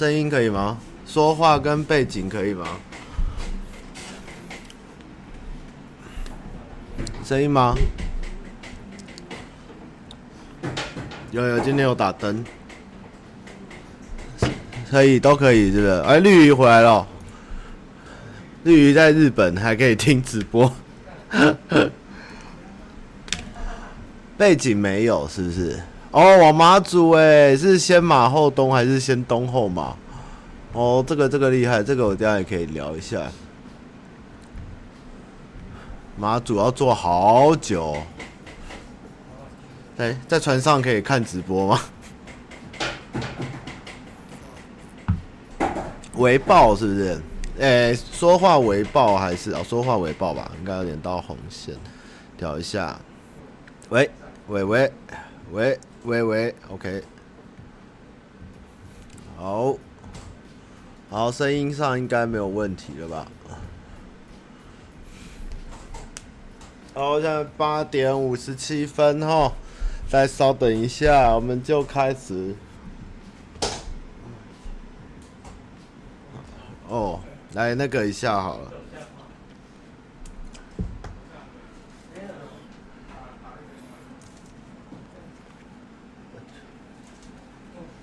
[0.00, 0.78] 声音可以吗？
[1.06, 2.66] 说话跟背景可以吗？
[7.22, 7.74] 声音吗？
[11.32, 12.42] 有有，今天有打灯，
[14.90, 15.92] 可以都可以，是不是？
[16.06, 17.06] 哎，绿鱼回来了，
[18.64, 20.72] 绿鱼在日本还可以听直播，
[24.38, 25.78] 背景没有，是不是？
[26.12, 29.94] 哦，往马祖哎，是先马后东还是先东后马？
[30.72, 33.30] 哦，这个这个厉害，这个我等下也可以聊一下。
[36.16, 37.96] 马祖要坐好久。
[39.98, 41.80] 哎，在船上可以看直播吗？
[46.16, 47.20] 微爆是不是？
[47.60, 51.74] 哎，说话微爆还是哦，说话微爆吧，应该有点到红线，
[52.36, 52.98] 调一下。
[53.90, 54.10] 喂
[54.48, 54.92] 喂喂
[55.52, 57.04] 喂喂喂，OK。
[59.36, 59.76] 好，
[61.10, 63.26] 好，声音上应该没有问题了吧？
[66.94, 69.52] 好，现在八点五十七分哈。
[70.08, 72.56] 再稍等一下，我们就开始。
[76.88, 77.20] 哦，
[77.52, 78.72] 来那个一下好了。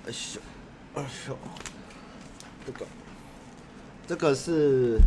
[0.06, 0.40] 哎呦，
[0.98, 1.36] 哎呦，
[2.66, 2.86] 这个，
[4.08, 4.98] 这个是，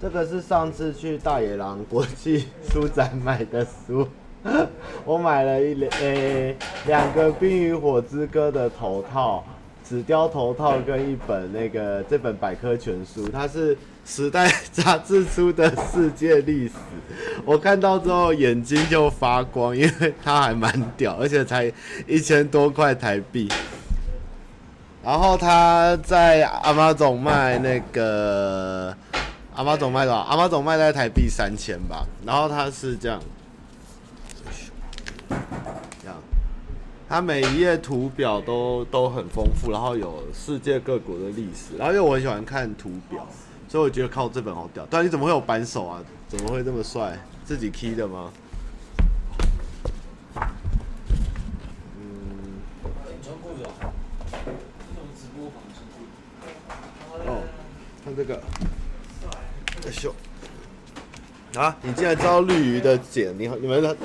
[0.00, 4.06] 这个是上次去大野狼国际书展买的书。
[5.04, 6.56] 我买了一两诶
[6.86, 9.44] 两个《冰与火之歌》的头套，
[9.84, 13.74] 纸雕头套跟一本那个这本百科全书，它是
[14.06, 16.74] 《时代》杂志出的世界历史。
[17.44, 21.70] 我看到之后眼睛就发光，因为它还蛮屌，而且才
[22.06, 23.48] 一千多块台币。
[25.02, 28.94] 然后他在阿妈总卖那个
[29.54, 30.20] 阿妈总卖多少？
[30.20, 32.06] 阿妈总卖在台币三千吧。
[32.26, 33.20] 然后他是这样。
[36.02, 36.16] 这样，
[37.08, 43.26] 他每一页图表都都很丰富，然后有世界各国的历史，然后因为我很喜欢看图表，
[43.68, 44.86] 所以我觉得靠这本好屌。
[44.90, 46.02] 但你怎么会有扳手啊？
[46.28, 47.18] 怎么会这么帅？
[47.44, 48.30] 自己 key 的吗？
[58.10, 58.34] 看这个。
[59.86, 60.14] 哎呦！
[61.60, 63.32] 啊，你竟然知道绿鱼的姐？
[63.38, 63.96] 你你们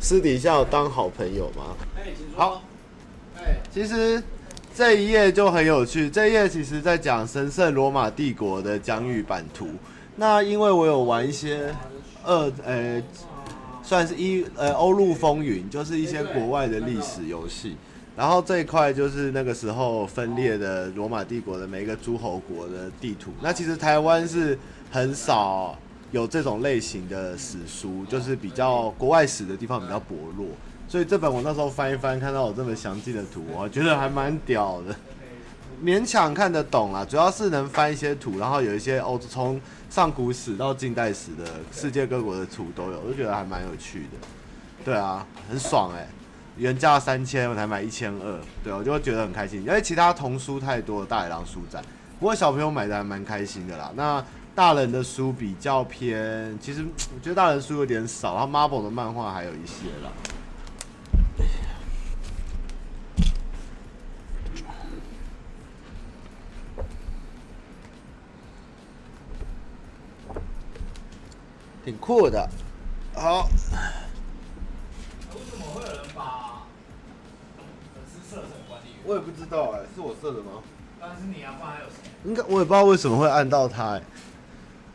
[0.00, 1.74] 私底下有当好朋友吗？
[2.36, 2.62] 好，
[3.72, 4.22] 其实
[4.74, 6.08] 这一页就很有趣。
[6.08, 9.68] 这一页其实在讲神圣罗马帝国的疆域版图。
[10.16, 11.74] 那因为我有玩一些
[12.22, 13.02] 二呃，
[13.82, 17.76] 算是一呃欧陆风云，就是一些国外的历史游戏。
[18.16, 23.32] 然后这一块就是那个时候分裂的罗马帝国的每一个诸侯国的地图。
[23.40, 24.58] 那其实台湾是
[24.90, 25.76] 很少
[26.12, 30.46] 有这种类型的史书，就是比较国外史的地方比较薄弱。
[30.86, 34.94] 所以这本我那时候翻一翻，看到有这么详细的图，我觉得还蛮屌的，
[35.82, 37.04] 勉强看得懂啦。
[37.04, 39.60] 主要是能翻一些图，然后有一些欧从
[39.90, 44.28] 上古史到近代史的世界各国的图都有，我就觉得还蛮有趣的。
[44.84, 46.06] 对啊，很爽哎、
[46.56, 49.60] 原价三千我才买一千二，对，我就会觉得很开心。
[49.64, 51.82] 因为其他童书太多了，大野狼书展，
[52.20, 53.90] 不过小朋友买的还蛮开心的啦。
[53.96, 60.12] 那大人的书比较偏，其实 我觉得大人书有点少，然后 Marvel 的漫画还有一些啦。
[71.84, 72.48] 挺酷的，
[73.14, 73.48] 好。
[79.04, 80.62] 我也不知道哎、欸，是我设的吗？
[81.00, 82.10] 当然是你啊，不然还有谁？
[82.24, 84.02] 应该我也不知道为什么会按到他哎、欸，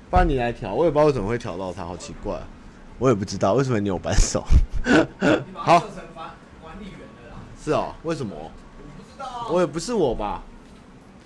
[0.09, 2.39] 不然你来调，我也不知道为什么会调到他，好奇怪。
[2.97, 4.44] 我也不知道为什么你有扳手。
[5.53, 5.79] 好。
[5.79, 7.38] 管理员的啦。
[7.63, 8.35] 是哦，为什么？
[8.35, 8.51] 我
[8.97, 9.47] 不知道啊。
[9.50, 10.44] 我也不是我吧？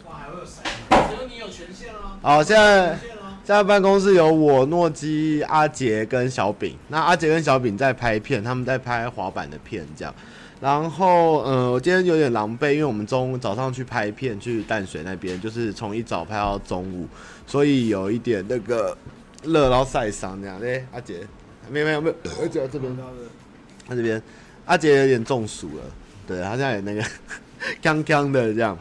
[0.05, 0.61] 哇，还会有谁？
[1.09, 2.19] 只有你有权限啊。
[2.21, 2.97] 好，现在。
[3.45, 6.77] 现在办公室有我、诺基、阿杰跟小饼。
[6.87, 10.15] 那阿杰跟小饼在拍片，他们在拍滑板的片，这样。
[10.63, 17.05] 然后，嗯，我今天有点狼狈，因为我们中午早上去拍片，去淡水那边，就是从一早拍到中午，
[17.45, 18.97] 所以有一点那个
[19.43, 20.57] 热，然后晒伤这样。
[20.63, 21.27] 哎，阿杰，
[21.69, 22.97] 没有没有没有，阿杰这边，
[23.85, 24.23] 他这边，
[24.63, 25.83] 阿杰有点中暑了，
[26.25, 27.01] 对，他现在也那个
[27.83, 28.79] 锵锵的这样。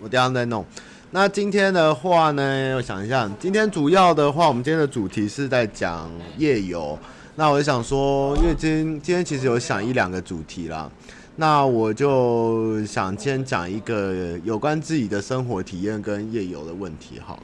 [0.00, 0.66] 我等下再弄。
[1.12, 6.98] 那今天的话呢，我想一下，今天主要的话，我们今天的主题是在讲夜游。
[7.38, 10.90] 那我就想说，因为今天今天其实有想一两个主题啦，
[11.36, 17.42] 那我就想先讲一个有关自己的生活体验跟夜游的问题好了。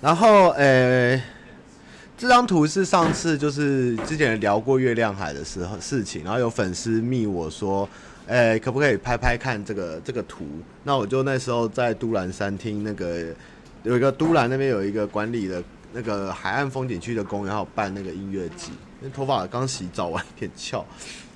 [0.00, 1.22] 然后，诶、
[2.16, 7.86] 这张图是上次就是之前聊过月亮海的时候事情，然后有粉丝密我说。
[8.26, 10.46] 诶、可不可以拍拍看这个这个图？
[10.84, 13.26] 那我就那时候在都兰山厅那个
[13.82, 15.62] 有一个都兰那边有一个管理的
[15.94, 18.72] 那个海岸风景区的公园，还有办那个音乐季。
[19.00, 20.84] 因为头发刚洗澡完，有点翘。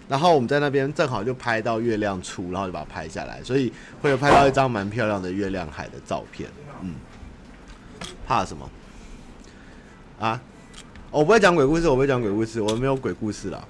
[0.08, 3.72] 然后我们在那边正好就拍到月亮出，然后就把它拍下来，所以
[4.02, 6.50] 会有拍到一张蛮漂亮的月亮海的照片。
[6.82, 6.94] 嗯，
[8.26, 8.69] 怕什么？
[10.19, 10.40] 啊？
[11.10, 13.62] 我不会讲鬼故事，我不会讲鬼故事，我没有鬼故事啦。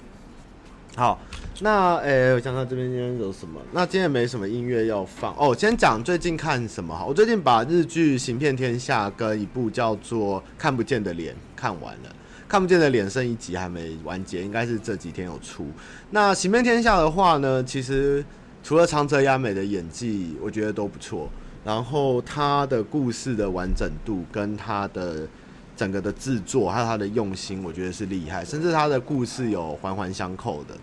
[0.95, 1.19] 好。
[1.61, 3.59] 那诶、我想看这边今天有什么？
[3.73, 5.53] 那今天没什么音乐要放哦。
[5.53, 7.03] 先讲最近看什么哈？
[7.05, 12.09] 我最近把日剧《行遍天下》跟一部叫做《看不见的脸》看完了，
[12.47, 15.67] 《看不见的脸》剩一集还没完结，应该是这几天有出。
[16.11, 18.23] 那《行遍天下》的话呢，其实
[18.63, 21.29] 除了长泽雅美的演技，我觉得都不错。
[21.65, 25.27] 然后他的故事的完整度跟他的
[25.75, 28.45] 整个的制作，还有他的用心，我觉得是厉害。
[28.45, 30.73] 甚至他的故事有环环相扣的。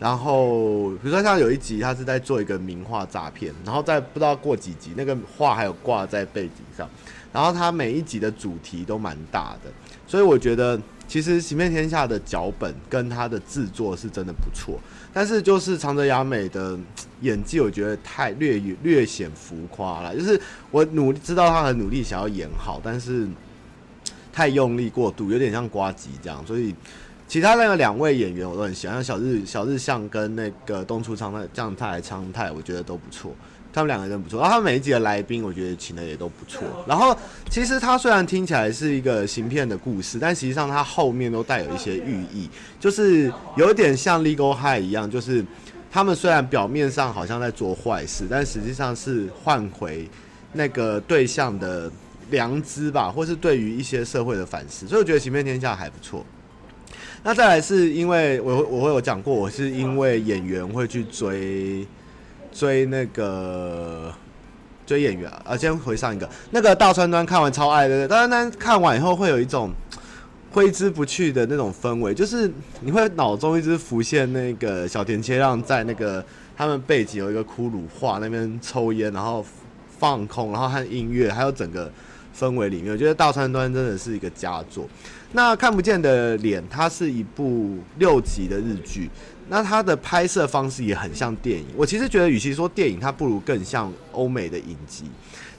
[0.00, 6.88] 然后，比如说像有一集，他是在做一个名画诈骗，然后在不知道过几集，那个画还有挂在背景上，
[7.30, 9.70] 然后他每一集的主题都蛮大的，
[10.06, 14.80] 所以我觉得其实《行遍天下》的脚本跟他的制作是真的不错，
[15.12, 16.78] 但是就是长泽雅美的
[17.20, 23.28] 演技，我觉得太略略显浮夸了，就是我努力知道他很努力想要演好，但是
[24.32, 26.74] 太用力过度，有点像呱吉这样，所以。
[27.30, 33.32] 其他那个两位演员我都很喜欢，像小日小日向跟那个东出昌太、将太、昌太，我觉得都不错。
[33.72, 36.64] 他们两个人不错，然后他们每一集的来宾，我觉得请的也都不错。
[36.88, 37.16] 然后
[37.48, 42.50] 其实他虽然听起来是一个行骗的故事，但实际上他后面都带有一些寓意，
[42.80, 45.44] 就是有点像 Legal High 一样，就是
[45.88, 50.10] 他们虽然表面上好像在做坏事，但实际上是换回
[50.52, 51.88] 那个对象的
[52.30, 54.88] 良知吧，或是对于一些社会的反思。
[54.88, 56.26] 所以我觉得行骗天下还不错。
[57.22, 61.86] 那再来是因为我我会有讲过，我是因为演员会去追
[62.50, 64.10] 追那个
[64.86, 65.54] 追演员啊。
[65.54, 69.70] 先回上一个，那个大川端看完超爱的，大川端看完以后会有一种
[70.50, 72.50] 挥之不去的那种氛围，就是
[72.80, 76.24] 你会脑中一直浮现那个小田切让在那个
[76.56, 79.44] 他们背景有一个骷髅画那边抽烟，然后
[79.98, 81.92] 放空，然后和音乐，还有整个
[82.34, 84.88] 氛围里面，我觉得大川端真的是一个佳作。
[85.32, 89.08] 那看不见的脸，它是一部六集的日剧，
[89.48, 91.66] 那它的拍摄方式也很像电影。
[91.76, 95.04] 我其实觉得，与其说电影，它不如更像欧美的影集。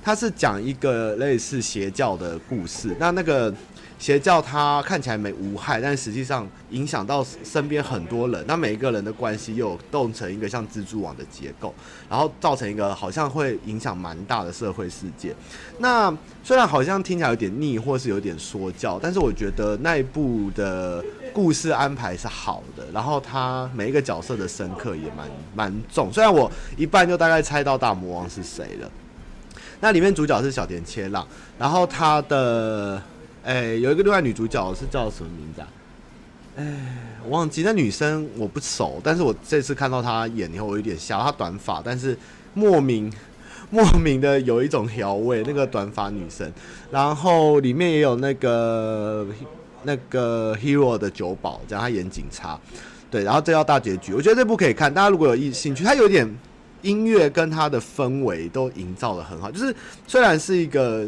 [0.04, 3.54] 它是讲一个类似邪教的故事，那那个。
[4.02, 8.44] 邪教它看起来没无害，但实际上影响到身边很多人。
[8.48, 11.72] 那每一个人的关系又构成一个像蜘蛛网的结构，
[12.10, 15.36] 然后造成一个好像会影响蛮大的社会事件。
[15.78, 16.12] 那
[16.44, 22.84] 虽然好像听起来有点腻，或是有点说教，但是我觉得那一部的故事安排是好的。
[22.92, 26.12] 然后他每一个角色的深刻也蛮蛮重。
[26.12, 28.92] 虽然我一半就大概猜到大魔王是谁了。
[29.80, 31.24] 那里面主角是小田切让，
[31.60, 33.00] 然后他的。
[33.44, 35.68] 哎、有一个另外女主角是叫什么名字啊？
[36.58, 36.64] 哎、
[37.24, 37.64] 我忘记。
[37.64, 41.20] 那女生我不熟，但是我这次看到她演以后，我有点笑。
[41.20, 42.16] 她短发，但是
[42.54, 43.12] 莫名
[43.72, 45.42] 莫名的有一种调味。
[45.48, 46.52] 那个短发女生，
[46.92, 49.26] 然后里面也有那个
[49.84, 52.60] 那个 Hero 的酒保，这样她演警察。
[53.10, 54.14] 对，然后这叫大结局。
[54.14, 56.30] 我觉得这部可以看，大家如果有意兴趣，它有点
[56.84, 59.50] 音乐跟它的氛围都营造得很好。
[59.50, 61.08] 就是虽然是一个。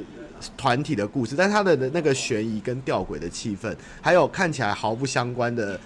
[0.56, 5.80] 团体的故事，但他的那个悬疑跟吊诡的气氛，还有看起来毫不相关的，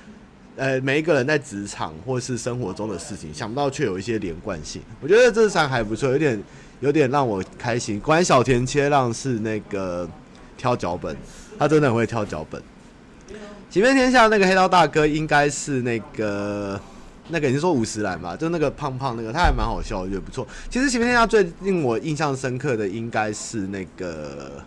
[0.55, 4.81] 呃，每一个人在职场或是生活中的事情，想不到却有一些连贯性。
[5.01, 6.43] 我觉得这场还不错，有点
[6.79, 7.99] 有点让我开心。
[7.99, 10.09] 关小田切让是那个
[10.57, 11.15] 挑脚本，
[11.57, 12.61] 他真的很会挑脚本。
[13.69, 16.79] 行遍天下那个黑道大哥应该是那个。
[17.29, 20.47] 那个你是说五十岚吧，就那个胖胖那个，他还蛮好笑，我觉得不错。
[20.69, 24.63] 其实《行遍天下》最令我印象深刻的应该是那个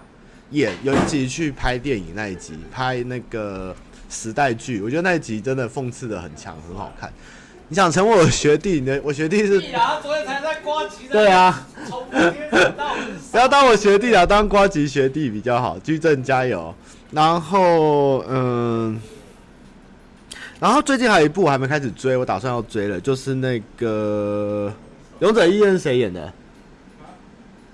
[0.50, 3.74] 演有一集去拍电影那一集，拍那个
[4.10, 7.10] 时代剧，我觉得那一集真的讽刺的很强，很好看。
[7.68, 9.60] 你想成为我学弟，你我学弟是？
[10.02, 11.08] 昨天才在呱吉。
[11.10, 11.66] 对啊。
[13.30, 15.78] 不要当我学弟啊，当瓜吉学弟比较好。
[15.78, 16.74] 居正加油。
[17.12, 19.00] 然后嗯。
[20.60, 24.70] 然后最近还有一部我还没开始追，我打算要追了，就是那个
[25.24, 26.26] 《勇者义彦》谁演的？《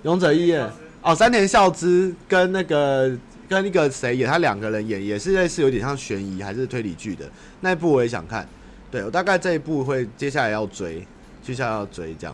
[0.03, 0.65] 勇者义彦》
[1.01, 3.09] 哦，山田孝之跟那个
[3.49, 7.25] 跟那个谁演，他两个人演也是类似有点像悬疑还是推理剧的
[7.59, 8.47] 那一部，我也想看。
[8.89, 11.05] 对，我大概这一部会接下来要追，
[11.43, 12.33] 接下来要追这样。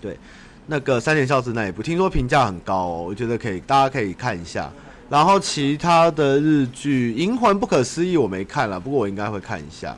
[0.00, 0.18] 对，
[0.66, 4.72] 那个山田孝之那一部，听说评价很高哦，我觉得可以，大家可以看一下。
[5.08, 9.96] 然后其他的日剧《银魂不可思议》我没看了，不过我应该会看一下。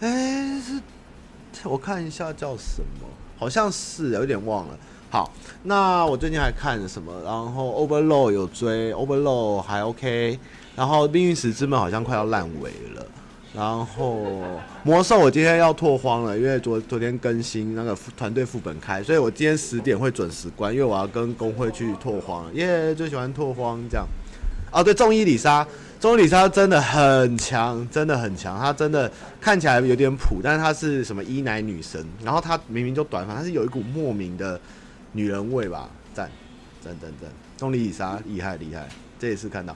[0.00, 0.80] 哎，是，
[1.68, 4.78] 我看一下叫什么，好像是有点忘了。
[5.10, 5.30] 好，
[5.64, 7.12] 那我最近还看了什么？
[7.24, 10.38] 然后 Overlord 有追，Overlord 还 OK。
[10.76, 13.06] 然后命运石之门好像快要烂尾了。
[13.54, 14.22] 然后
[14.82, 22.46] 魔兽我今天要拓荒了，因为昨昨天更新那个团队副本开，所以我今天十点会准时关，因为我要跟工会去拓荒。
[22.54, 24.06] 耶、yeah，最喜欢拓荒这样。
[24.70, 25.66] 哦，对，重伊里莎，
[25.98, 28.58] 重伊里莎真的很强，真的很强。
[28.58, 29.10] 她真的
[29.40, 34.60] 看起来有点普，但是她是什么伊奶女神，然后她明明就短发，她是有一股莫名的
[35.12, 35.88] 女人味吧？
[36.12, 36.30] 赞，
[36.82, 37.30] 赞赞赞！
[37.56, 39.74] 重伊里莎厉害厉害，这也是看到。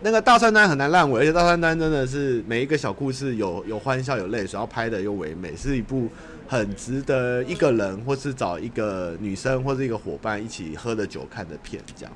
[0.00, 6.10] 那个大川单很难烂尾，而且大川单真的是每一个小故事有有欢笑有泪水，然后拍的又唯美，是一部
[6.48, 12.12] 很值得一个人或是找一个女生或是一个伙伴一起喝的酒看的片，这样。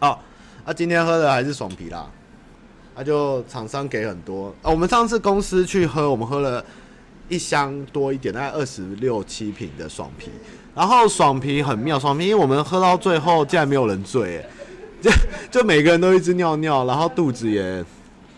[0.00, 0.18] 哦。
[0.64, 2.06] 啊，今天喝的还是爽啤啦，
[2.94, 4.70] 那、啊、就厂商给很多啊。
[4.70, 6.64] 我们上次公司去喝，我们喝了
[7.28, 10.30] 一箱多一点，大概二十六七瓶的爽啤。
[10.74, 14.42] 然后爽啤很妙，爽啤因为我们喝到最后竟然没有人醉，
[15.02, 15.10] 就
[15.60, 17.84] 就每个人都一直尿尿，然后肚子也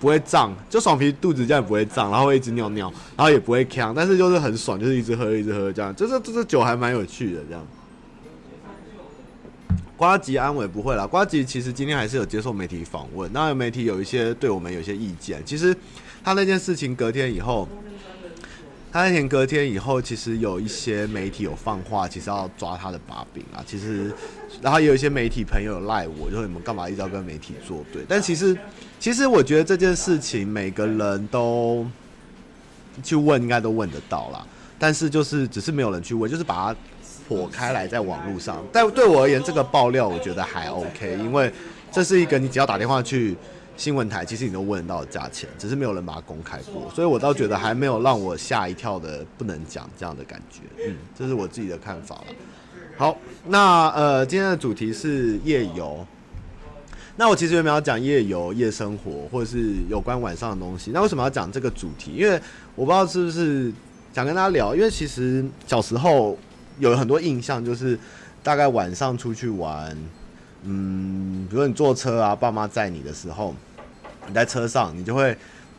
[0.00, 7.64] 不会胀，就爽啤肚子这样不会胀，然后一直尿尿，然后也不会呛，但是就是很爽，就是一直喝一直喝这样，就是这这酒还蛮有趣的这样。
[9.96, 15.42] 瓜吉安伟不会啦，瓜吉其实今天还是有接受媒体访问，那媒体有一些对我们有一些意见。
[15.46, 15.74] 其实
[16.22, 17.66] 他那件事情隔天以后，
[18.92, 23.64] 他那天隔天以后，其实有一些媒体有放话，其实要抓他的把柄啊。
[23.66, 24.12] 其实，
[24.60, 28.04] 然后有一些媒体朋友赖我，就说你们干嘛一直要跟媒体作对？
[28.06, 28.54] 但其实，
[29.00, 31.86] 其实我觉得这件事情每个人都
[33.02, 34.46] 去问，应该都问得到啦。
[34.78, 36.78] 但是就是只是没有人去问，就是把他。
[37.28, 41.52] 火开来在网络上，但对我而言，这个爆料我觉得还 OK，因为
[41.90, 43.36] 这是一个你只要打电话去
[43.76, 52.24] 新闻台，其实你都问得到价钱，只是没有人把它公开过，所以我倒觉得还没有让我吓一跳的不能讲这样的感觉，嗯，这是我自己的看法了。
[52.96, 56.06] 好，那呃，今天的主题是夜游，
[57.16, 60.92] 那我其实原本要讲夜游、夜生活，或者是有关晚上的东西。
[60.94, 62.12] 那为什么要讲这个主题？
[62.12, 62.40] 因为
[62.74, 63.72] 我不知道是不是
[64.12, 66.38] 想跟大家聊，因为其实小时候。
[66.78, 67.98] 有很多印象，就是
[68.42, 69.96] 大概晚上出去玩，
[70.62, 73.54] 嗯，比如你坐车啊，爸妈载你的时候，
[74.28, 75.36] 你在车上，你就会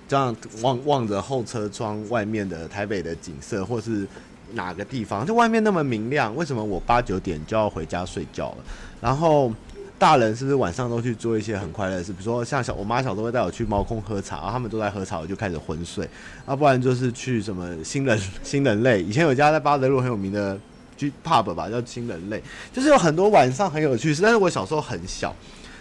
[0.08, 4.08] 这样望望着后车窗外面的台北的景色，或是
[4.54, 8.58] 哪个地方，就外面那么明亮，为什么我八九点就要回家睡觉了？
[9.02, 9.54] 然后
[10.00, 12.12] 大人是不是晚上都去做一些很快乐的事？
[12.12, 16.10] 比如说像小我妈小时候会带我去猫空喝茶，然后他们都在喝茶，我就开始昏睡。
[16.48, 20.58] 要不然就是去什么新人新人类，以前有家在八德路很有名的。
[20.98, 22.42] 去 pub 吧，叫亲人类，
[22.74, 24.22] 就是有很多晚上很有趣事。
[24.22, 25.34] 但是我小时候很小，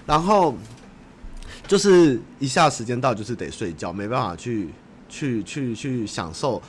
[0.06, 0.54] 然后
[1.66, 4.68] 就是一下时间到就是得睡觉，没办法去
[5.08, 6.62] 去去去享受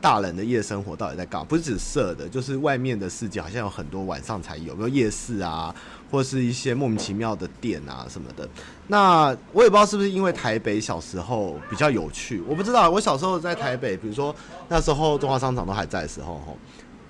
[0.00, 1.46] 大人的夜生活到底在干嘛。
[1.48, 5.74] 不是指色的，就是外面的世界好像有很多晚上才有，比如夜市啊，
[6.10, 8.48] 或是一些莫名其妙的店啊什么的。
[8.86, 12.88] 那我也不知道是不是因为台北小时候比较有趣，我不知道。
[12.88, 14.34] 我小时候在台北，比如说
[14.68, 16.56] 那时候中华商场都还在的时候，吼。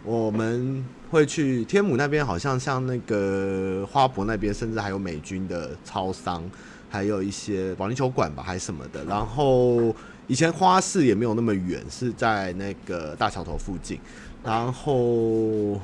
[0.09, 6.43] 我们会去天母那边，好像像那个花博那边，甚至还有美军的超商，
[6.89, 9.05] 还有一些保龄球馆吧，还什么的。
[9.05, 9.95] 然后
[10.27, 14.01] 以前花市也没有那么远，是在那个大桥头附近。
[14.43, 15.75] 然后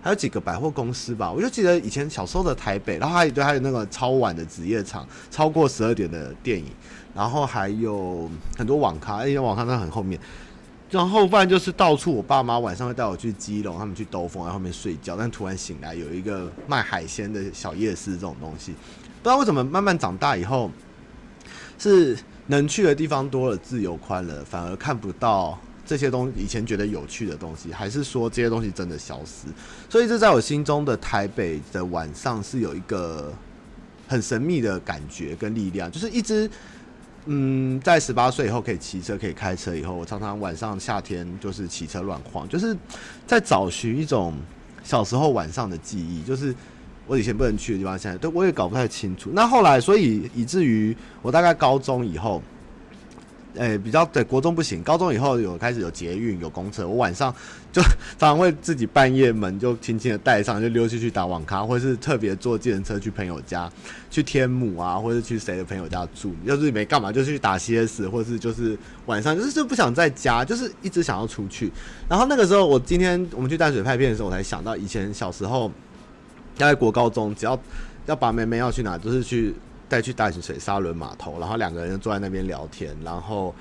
[0.00, 6.66] 还有几个百货公司吧，我就记得以前小时候的台北，然后还有对，还有那个超晚的职业场，超过十二点的电影，
[7.12, 10.20] 然后还有很多网咖，因为网咖在很后面。
[10.94, 15.16] 然后不然就是到处，我爸妈晚上会带我去基隆，他们去兜风，在后面睡觉。
[15.16, 18.70] 但突然醒来，有一个卖海鲜的小夜市，这种东西，
[19.20, 20.70] 不知道为什么慢慢长大以后，
[21.80, 26.40] 是能去的地方多了，自由宽了，反而看不到这些东西。
[26.40, 29.48] 以前觉得有趣的东西，还是说这些东西真的消失？
[29.90, 33.32] 所以这在我心中的台北的晚上是有一个
[34.06, 36.48] 很神秘的感觉跟力量，就是一直。
[37.26, 42.76] 嗯，在十八岁以后可以骑车，可以开车以后，我常常晚上夏天就是骑车乱晃，就是
[43.26, 44.34] 在找寻一种
[44.82, 46.54] 小时候晚上的记忆，就是
[47.06, 49.30] 我以前不能去的地方，现在对我也搞不太清楚。
[49.32, 52.42] 那后来，所以以至于我大概高中以后，
[53.56, 57.32] 诶、比较对国中不行，高中以后有开始有捷运有公车，我晚上
[57.72, 57.80] 就
[58.18, 63.70] 常常会自己半夜门就轻轻的带上，就溜出去打网咖，或者是特别坐计程车去朋友家，
[64.10, 71.70] 去天母啊，或者去谁的朋友家住，要是没干嘛就去打 CS，或是就是晚上就是就不想在家，就是一直想要出去。
[72.08, 75.70] 然后那个时候，我今天我们去淡水拍片的时候，我才想到以前小时候，
[76.58, 77.58] 要在国高中，只要
[78.06, 79.54] 要把妹妹要去哪，就是去。
[79.94, 83.54] 再去淡水沙轮码头，然后两个人坐在那边聊天，然后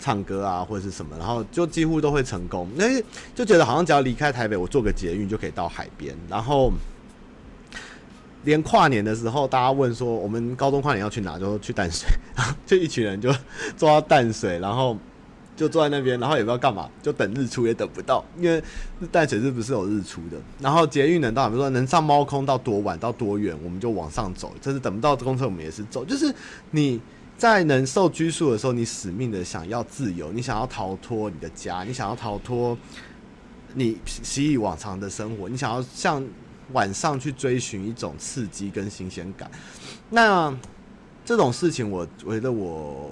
[0.00, 2.68] 唱歌啊，或者是什么，然后就几乎都会成功。
[2.74, 3.00] 那
[3.34, 6.12] 就觉得好像只要离开台北，我坐个捷运就可以到海边。
[6.28, 6.72] 然后
[8.42, 13.32] 连跨年的时候，大家问说我们高中跨年要去哪，就去淡水，然 后就一群人就
[13.76, 14.96] 坐到淡水，然后。
[15.56, 18.62] 就坐在那边，然后也不知道干嘛，就等日出也等不到，因为
[19.10, 20.36] 淡水是不是有日出的？
[20.60, 24.52] 然后捷运能到，比如说能上猫空到多晚到多远，我们就往上走。
[24.60, 26.04] 就是等不到公车，我们也是走。
[26.04, 26.32] 就是
[26.72, 27.00] 你
[27.38, 32.76] 在能受拘束的时候，你死命的想要自由，你想要逃脱你的家，你想要逃脱
[33.74, 36.22] 你习以往常的生活，你想要像
[36.72, 39.50] 晚上去追寻一种刺激跟新鲜感。
[40.10, 40.54] 那
[41.26, 43.10] 这种事情，我觉得我。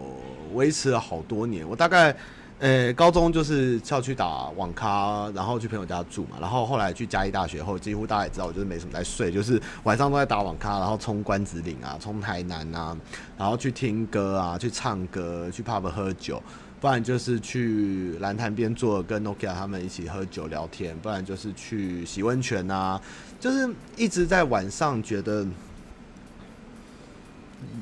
[0.54, 2.14] 维持了好多年，我大概，
[2.60, 12.96] 呃、高中就是要去打网咖，然后去朋友家住嘛，然后后来去嘉义大学后，几乎大家也知道，我就是没什么在睡，就是晚上都在打网咖，然后冲关子岭啊，冲台南啊，
[13.36, 16.40] 然后去听歌啊，去唱歌，去 pub 喝酒，
[16.80, 23.00] 不然就是去蓝潭边坐，跟 Nokia 他们一起喝酒聊天，不然就是去洗温泉啊，
[23.40, 25.44] 就是一直在晚上觉得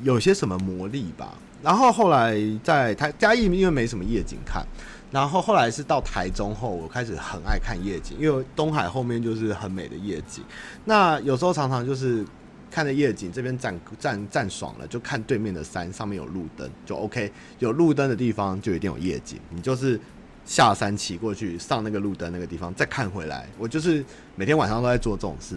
[0.02, 1.34] 有些什么魔力吧。
[1.62, 4.66] 然后后来在台嘉义，因为没什么夜景看，
[5.12, 10.42] 然后后来是到台中后，我开始很爱看夜景，因为东海后面就是很美的夜景。
[10.84, 12.24] 那有时候常常就是
[12.68, 17.30] 看着夜景，这边站站站爽了，就看对面的山上面有路灯，就 OK。
[17.60, 20.00] 有路灯的地方就一定有夜景，你就是
[20.44, 23.46] 下山骑过去，上那个路灯那个地方再看回来。
[23.56, 25.56] 我就是每天晚上都在做这种事，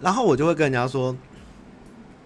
[0.00, 1.16] 然后我就会跟人家说，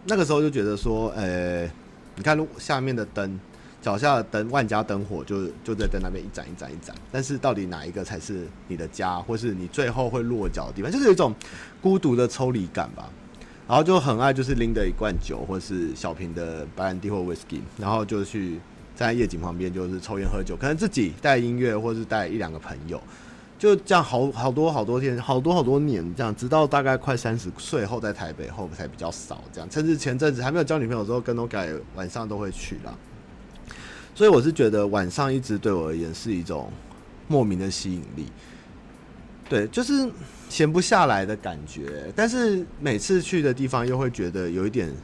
[0.05, 1.71] 那个时候就觉得说，呃。
[2.17, 3.39] 你看路下面的灯，
[3.81, 6.93] 脚下的灯，万家灯火就就在灯那边一盏一盏一盏。
[7.13, 10.91] 但是到底哪一个才是你的家，或是你最后会落脚的地方？
[10.91, 11.33] 就是有一种
[11.81, 13.09] 孤独的抽离感吧。
[13.69, 18.55] 然后就很爱，就是拎着一罐酒，或是小瓶的白兰地或威士忌，然后就去
[18.97, 20.57] 站在夜景旁边，就是抽烟喝酒。
[20.57, 23.01] 可能自己带音乐，或是带一两个朋友。
[23.59, 29.69] 就这样好好多好多天，好多好多年这样，直到大概快三十岁后，在台北后才比较少这样。
[29.69, 32.97] 甚至前阵子还没有交女朋友的时候，跟 Noga 晚上都会去啦。
[34.15, 36.71] 所以我是觉得晚上一直对我而言是一种
[37.27, 38.27] 莫名的吸引力，
[39.49, 40.09] 对，就是
[40.49, 42.13] 闲不下来的感觉。
[42.15, 44.95] 但是每次去的地方又会觉得有一点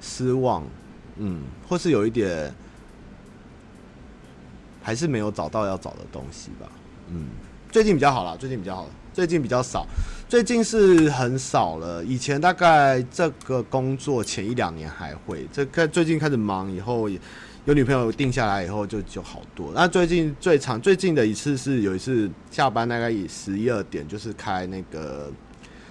[0.00, 0.64] 失望，
[1.16, 2.54] 嗯，或是有一点
[4.80, 6.70] 还是没有找到要找的东西吧，
[7.08, 7.26] 嗯。
[7.76, 9.86] 最近比较好了，最近比较好，最近比较少，
[10.26, 12.02] 最近是很少了。
[12.02, 17.06] 以前大概这个工作前一两年还会，这开最近开始忙以后，
[17.66, 19.72] 有女朋友定下来以后就就好多。
[19.74, 25.30] 那最近最长最近的一次是有一次下班大概以十一二点，就是开那个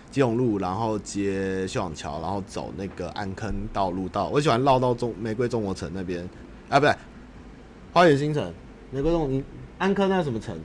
[0.10, 4.28] 吉隆路，然后接秀朗桥，然后走那个安坑道路道。
[4.30, 6.28] 我喜欢绕到中玫瑰中国城那边，
[6.68, 6.96] 啊，不对，
[7.94, 8.52] 花园新城，
[8.90, 9.44] 玫瑰中
[9.78, 10.58] 安坑那是什么城？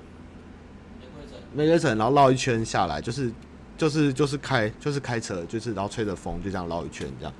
[1.52, 3.32] 玫瑰城，然后绕一圈下来，就是，
[3.76, 7.34] 就是，就是开，就是开车，就是然后吹着风，就这样绕一圈这样。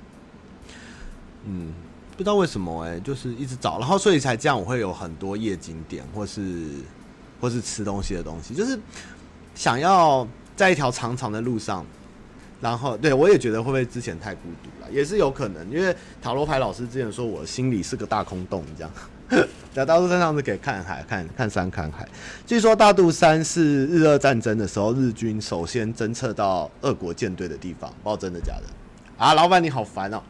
[1.45, 1.73] 嗯，
[2.11, 6.67] 不知道为什么哎、就是一直找，然后所以才这样，我会有很多夜景点，或是，
[7.39, 8.77] 或是吃东西的东西，就是
[9.55, 11.85] 想要在一条长长的路上，
[12.59, 18.91] 然后对我也觉得会不会之前太孤独了，也是有可能，因为塔罗牌老师之前说我心里是个大空洞这样。
[19.73, 22.05] 在大肚山上是可以看海，看看山，看海。
[22.45, 28.63] 据说大肚山是日俄战争的时候，日军首先侦测到俄国舰队的地方，不知道真的假的。
[29.17, 30.21] 啊，老板你好烦哦。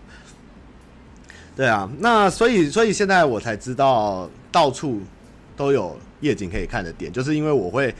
[1.56, 5.02] 对啊，那所以所以现在我才知道到处
[5.58, 7.94] 都有夜景可以看的点，就是因为我会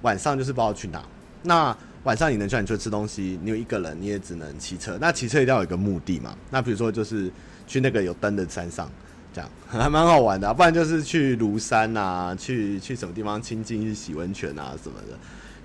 [0.00, 1.04] 晚上就是不知道去哪。
[1.42, 2.62] 那晚上你能去哪？
[2.62, 4.96] 你去吃东西，你有一个人你也只能骑车。
[4.98, 6.34] 那骑车一定要有一个目的嘛？
[6.50, 7.30] 那比如说就是
[7.66, 8.90] 去那个有灯的山上。
[9.36, 15.18] 这样 还蛮好玩的，不然就是去庐山啊，去去什么地方清静，去洗温泉啊什么的。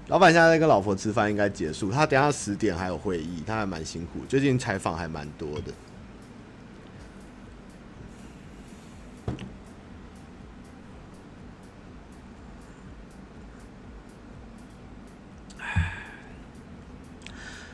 [0.08, 1.90] 老板现在在跟老婆吃饭，应该结束。
[1.90, 4.26] 他等下十点还有会议，他还蛮辛苦。
[4.28, 5.72] 最近采访还蛮多的。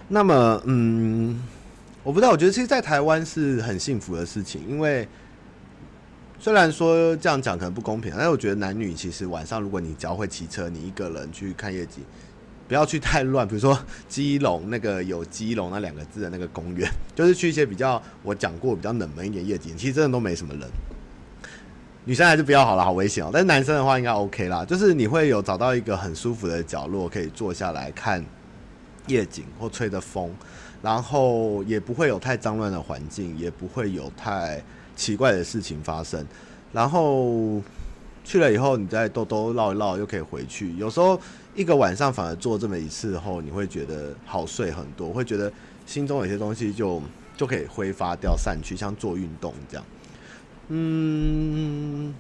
[0.09, 1.41] 那么，嗯，
[2.03, 5.07] 我不知道，我觉得其实，在台湾是很幸福的事情，因为。
[6.39, 12.03] 虽然说这样讲可能不公平，但是我觉得男女其实晚上如果你只要会骑车，你一个人去看夜景，
[12.67, 13.47] 不要去太乱。
[13.47, 20.69] 比如说基隆那个有基隆那两个字的那个公园， 就是去一些比较我讲过比较冷门一点夜景，其实真的都没什么人。
[22.05, 23.31] 女生还是不要好了，好危险哦。
[23.33, 28.23] 但是男生的话应该 OK 啦，就是你会有找到一个很舒服的角落可以坐下来看
[29.07, 30.31] 夜景或吹着风，
[30.83, 34.63] 然后也不会有太脏乱的环境，也不会有太。
[34.97, 36.25] 奇怪的事情发生，
[36.73, 37.61] 然后
[38.25, 40.75] 去了以后，你再兜兜绕一绕，又可以回去。
[40.75, 41.17] 有时候
[41.55, 45.49] 一个晚上反而做这么一次后，你会觉得好睡很多，会觉得
[45.85, 47.01] 心中有些东西就
[47.37, 49.85] 就可以挥发掉、散去，像做运动这样。
[50.69, 52.13] 嗯，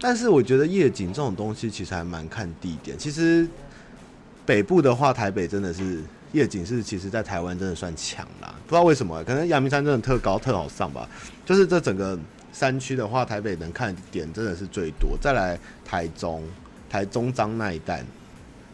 [0.00, 2.98] 但是我觉得夜景这种东西其实还蛮看地点。
[2.98, 3.46] 其实
[4.44, 6.02] 北部的话，台北真的是
[6.32, 8.52] 夜景是，其实在台湾真的算强啦。
[8.66, 11.08] 不知道为什么，可能阳明山真的特高、特好上吧。
[11.46, 12.18] 就是这整个
[12.52, 15.16] 山区的话，台北能看点真的是最多。
[15.20, 16.42] 再来台中、
[16.90, 18.04] 台中彰那一带，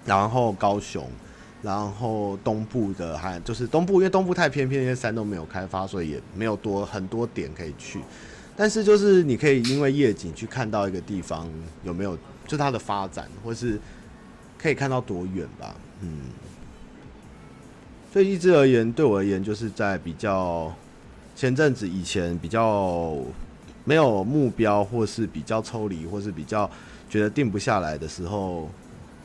[0.06, 1.06] 然后高雄，
[1.60, 8.00] 然后东部的还就是东部，因为东部太偏僻，那些山都没有开发，所以也没有多很多点可以去。
[8.56, 11.46] 但是就是你可以因为夜景去看到一个地方
[11.84, 13.78] 有没有，就它的发展，或是
[14.58, 15.74] 可以看到多远吧。
[16.00, 16.20] 嗯，
[18.10, 20.74] 所以一直而言，对我而言，就是在比较。
[21.34, 23.16] 前阵子以前比较
[23.84, 26.70] 没有目标，或是比较抽离，或是比较
[27.10, 28.70] 觉得定不下来的时候，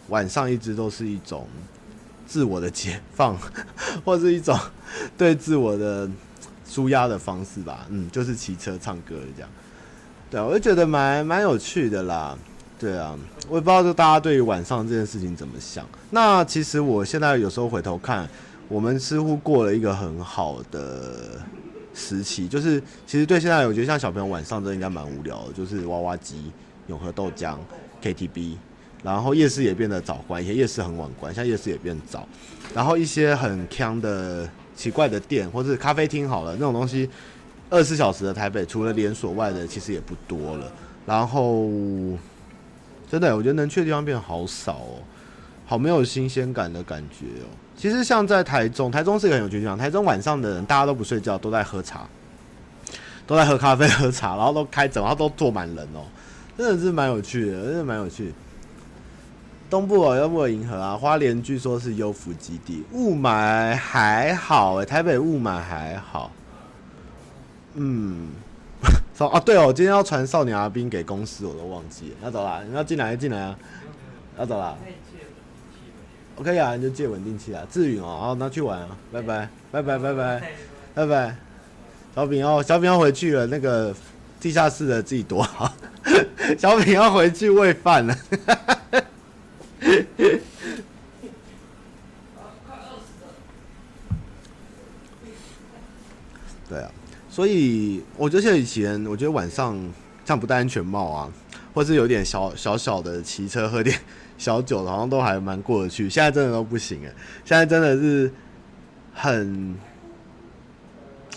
[0.09, 1.47] 晚上一直都是一种
[2.25, 3.37] 自我的解放，
[4.03, 4.57] 或是一种
[5.17, 6.09] 对自我的
[6.67, 7.85] 舒压的方式吧。
[7.89, 9.49] 嗯，就是骑车唱歌这样。
[10.31, 12.37] 对，我就觉得蛮蛮有趣的啦。
[12.79, 13.17] 对啊，
[13.47, 15.85] 我也不知道就大家对于晚上这件事情怎么想。
[16.11, 18.27] 那其实我现在有时候回头看，
[18.67, 21.39] 我们似乎过了一个很好的。
[21.97, 26.51] 时期就是，其实对现在我觉得像小朋友晚上真的应该蛮无聊的，就是娃娃机、
[26.85, 27.57] 永和豆浆、
[28.03, 28.53] KTV，
[29.03, 32.27] 然后夜市也变得早关，以前夜市很晚关，现在夜市也变早，
[32.75, 37.09] 然后一些很锵的奇怪的店或者咖啡厅好了那种东西，
[37.69, 40.71] 二十四小时的台北除了连锁外的其实也不多了，
[41.05, 41.67] 然后
[43.09, 45.01] 真的我觉得能去的地方变得好少哦。
[45.67, 47.47] 好没有新鲜感的感觉哦。
[47.75, 49.77] 其实像在台中，台中是一个很有趣的地方。
[49.77, 52.07] 台中晚上的人大家都不睡觉，都在喝茶，
[53.27, 56.01] 都在喝咖啡、喝茶，然后都开整，然后都坐满人哦，
[56.57, 58.31] 真的是蛮有趣的，真的蛮有趣的。
[59.69, 66.31] 东部哦，要不有银河啊，花莲据说是优福基地，雾霾还好诶，台北雾霾还好。
[67.73, 68.29] 嗯，
[69.13, 72.15] 说 啊，对哦，今天要传少年阿兵给公司，我都忘记了。
[72.23, 73.59] 要走了，你要进来进来啊，
[74.39, 74.75] 要走了。
[76.37, 80.51] OK 啊，你就借稳定器啊，志云哦，好，那去玩啊，拜拜，拜拜，拜拜，
[80.93, 81.35] 拜拜，
[82.13, 83.91] 小饼哦，小饼要回去了，那个
[84.39, 85.73] 地下室的自己躲好，
[86.59, 88.15] 小饼要回去喂饭了，
[96.69, 96.91] 对啊，
[97.31, 99.75] 所以我觉得像以前，我觉得晚上
[100.23, 101.27] 像不戴安全帽啊，
[101.73, 103.99] 或是有点小小小的骑车喝点。
[104.37, 107.11] 小酒好像都还蛮过得去，现在真的都不行哎！
[107.43, 108.31] 现在真的是
[109.13, 109.75] 很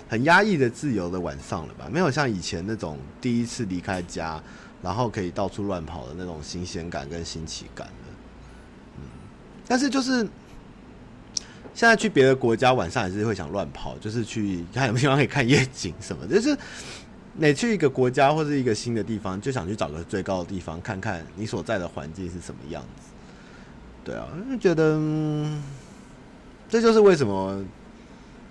[0.09, 1.89] 很压抑的自由的晚上了吧？
[1.91, 4.43] 没有像以前那种第一次离开家，
[4.83, 7.93] 然后可以到处乱跑的那种新鲜感跟新奇感了。
[8.99, 9.03] 嗯，
[9.67, 10.21] 但是就是
[11.75, 16.59] 现在去别的国家晚上还是会想乱跑，就是去看有没有地方可以看夜景什么的，就是。
[17.37, 23.11] 每去一个国家或者一个新的地方，就想去找个最高的地方，看看你所在的环境是什么样子。
[24.05, 24.99] 对啊，就觉得、
[26.69, 27.63] 这就是为什么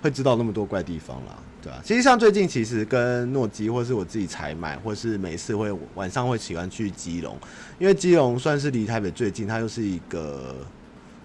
[0.01, 7.37] 会知道那么多怪地方啦，对啊，其实像最近，其实跟诺基或是我自己采买，或是每次会晚上会喜欢去基隆，
[7.79, 10.55] 因为基隆算是离台北最近，它又是一个。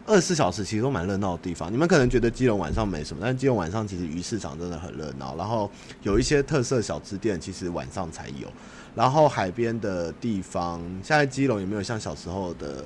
[0.06, 5.70] 二十四小时其实都蛮热闹的地方，你们可能觉得基隆晚上没什么，但是基隆晚上其实鱼市场真的很热闹，然后
[6.02, 8.46] 有一些特色小吃店其实晚上才有，
[8.94, 12.84] 然后海边的地方，现在基隆也没有像小时候的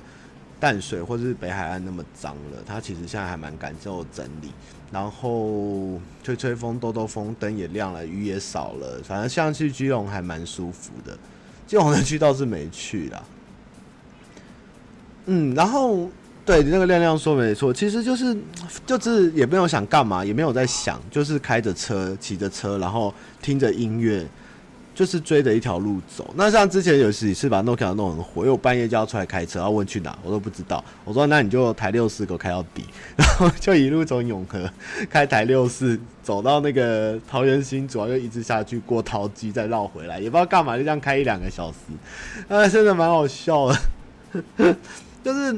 [0.61, 4.51] 淡水或者是北海岸那么脏了，它其实现在还蛮干净整理，
[4.89, 11.17] 然后吹吹风、兜兜风，灯也亮了，鱼也少了，反正像去基隆还蛮舒服的，
[11.67, 13.23] 基隆的区倒是没去啦，
[15.25, 16.09] 嗯，然后。
[16.49, 18.35] 对，那个亮亮说没错，其实就是
[18.83, 24.25] 就是也没有想干嘛，也没有在想，就是开着车骑着车，然后听着音乐
[24.95, 26.33] 就是追着一条路走。
[26.35, 30.83] 那像之前有几次把 Nokia 弄很火，因为我半夜就要出来开车，要问去哪，我都不知道。
[31.05, 32.83] 我说那你就台六四给我开到底，
[33.15, 34.67] 然后就一路从永和
[35.07, 41.77] 开台六四走到那个桃园新竹，又一直下去过桃机，再绕回来，也不知道干嘛，就这样开一两个小时，
[42.47, 43.79] 啊，真的蛮好笑的。
[45.21, 45.55] 就是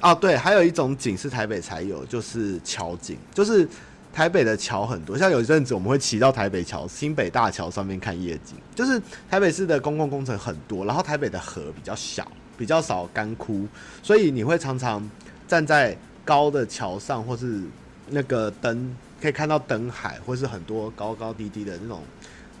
[0.00, 3.68] 啊，对，还有一种景是台北才有，就是桥景，就是。
[4.10, 8.56] 台北的桥很多，像有一阵子我们会骑到台北桥、新北大桥上面看夜景。
[8.74, 13.68] 就是台北市的公共工程很多，然后台北的河比较小，比较少干枯，
[14.02, 15.08] 所以你会常常
[15.46, 17.60] 站在高的桥上，或是
[18.08, 22.02] 那个灯可以看到灯海，或是很多高高低低的那种，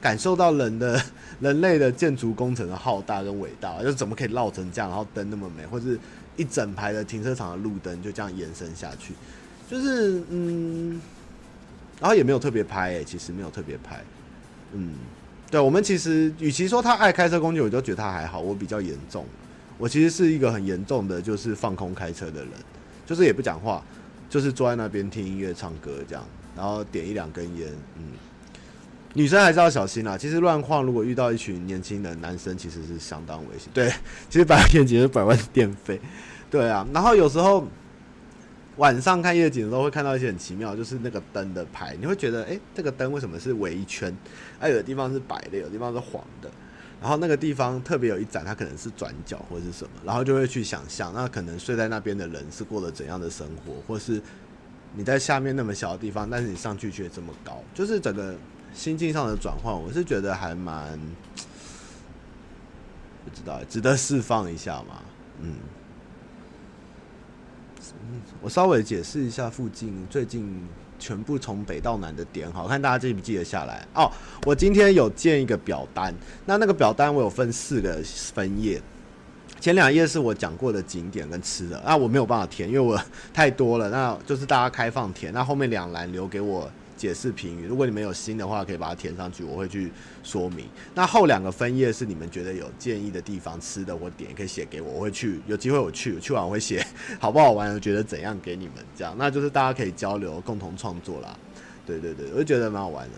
[0.00, 1.02] 感受到人的
[1.40, 5.98] 人类的建筑工程的浩大跟伟大，就是怎么可以绕成这样，然后灯那么美，或是
[6.38, 9.12] 一整排的停车场的路灯就这样延伸下去，
[9.70, 10.98] 就是嗯。
[12.00, 14.00] 然后也没有特别拍诶、其实没有特别拍，
[14.72, 14.94] 嗯，
[15.50, 18.38] 对，我们其实与其说他爱开车工具，我就觉得他还好。
[18.38, 19.26] 我比较严重，
[19.78, 22.50] 我其实是一个很严重的，就是放空开车的人，
[23.04, 23.84] 就是也不讲话，
[24.30, 26.24] 就是坐在那边听音乐、唱歌这样，
[26.56, 28.04] 然后点一两根烟，嗯，
[29.14, 30.16] 女生还是要小心啦。
[30.16, 33.68] 其实乱晃，如果遇到一群年轻的男生，其实是相当危险。
[33.74, 33.92] 对，
[34.30, 36.00] 其实百万其实百万电费，
[36.50, 36.86] 对啊。
[36.92, 37.66] 然后有时候。
[38.78, 44.16] 晚上看夜景的时候，会看到一些很奇妙，就是那个灯的牌，你会觉得，哎、这个灯为什么是围一圈？
[44.60, 46.48] 哎、啊，有的地方是白的，有的地方是黄的，
[47.00, 54.22] 然后那个地方特别有一盏，它可能是转角或者是什么，然后就会去想象，那可能睡在那边的人是过了怎样的生活，或是
[54.94, 58.36] 你在下面那么小的地方，但是你上去却这么高，就是整个
[58.72, 60.96] 心境上的转换，我是觉得还蛮
[63.26, 65.02] 不知道，值得释放一下嘛，
[65.40, 65.56] 嗯。
[68.40, 70.66] 我稍微解释一下附近最近
[70.98, 74.10] 全部从北到南的点，好看大家记不记得下来哦？
[74.46, 76.14] 我今天有建一个表单，
[76.46, 78.02] 那那个表单我有分四个
[78.34, 78.80] 分页，
[79.60, 83.00] 前两页是我讲过的景点跟吃的，那我没有办法填，因为我
[83.32, 86.70] 太多了，那就是大家开放填，那后面两栏留给我。
[86.98, 89.90] 解释评语，如果你们有新的话，可以把它填上去，我会去
[90.24, 90.66] 说明。
[90.94, 95.40] 那后两个分页是你们觉得有建议的地方，吃的或点可以写给我，我会去。
[95.46, 96.84] 有机会我去， 去完我会写
[97.20, 101.34] 好不好玩，我觉得怎样给你们这样，那就是大家可以交流，共同创作啦。
[101.86, 103.12] 对对对，我就觉得蛮好玩的。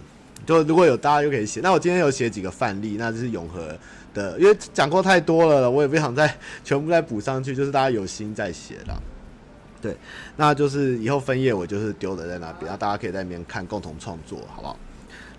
[0.46, 1.60] 就如果有大家又可以写。
[1.60, 3.76] 那我今天有写几个范例，那就是永和
[4.14, 9.02] 的，因为讲过太多了，我也不想再 全部再补上去，就是大家有心再写了。
[9.80, 9.96] 对，
[10.36, 14.76] 那就是以后分页我就是丢的在那边，然后大家可以在那边看，共同创作，好不好？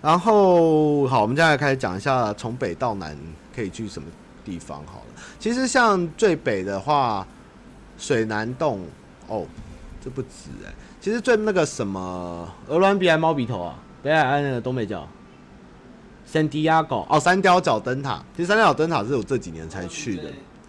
[0.00, 3.16] 然后好，我们接下来开始讲一下从北到南
[3.54, 4.08] 可以去什么
[4.44, 5.22] 地方好了。
[5.38, 7.24] 其实像最北的话，
[7.96, 8.80] 水南洞
[9.28, 9.46] 哦，
[10.02, 10.74] 这不止哎、欸。
[11.00, 15.08] 其实最那个什么鹅銮鼻还猫鼻头啊，北海岸那个东北角，
[16.26, 18.20] 圣地亚哥哦，三貂角灯塔。
[18.36, 20.24] 其实三貂角灯塔是我这几年才去的。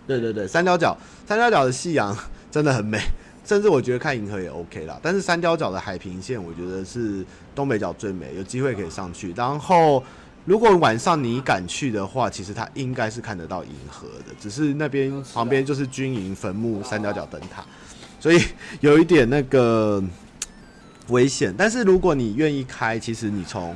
[0.05, 2.15] 对对对，三貂角，三貂角的夕阳
[2.51, 2.99] 真的很美。
[3.45, 9.33] 甚至我觉得看银河也 OK 啦，但是三貂角的海平线，我觉得是东北角最美，有机会可以上去。
[9.35, 10.03] 然后，
[10.45, 17.63] 如果晚上你敢去的话，其实它应该是看得到银河的，只是那边旁边就是军营坟墓、三貂角灯塔，
[18.19, 18.41] 所以
[18.79, 20.01] 有一点那个
[21.09, 21.53] 危险。
[21.57, 23.75] 但是如果你愿意开，其实你从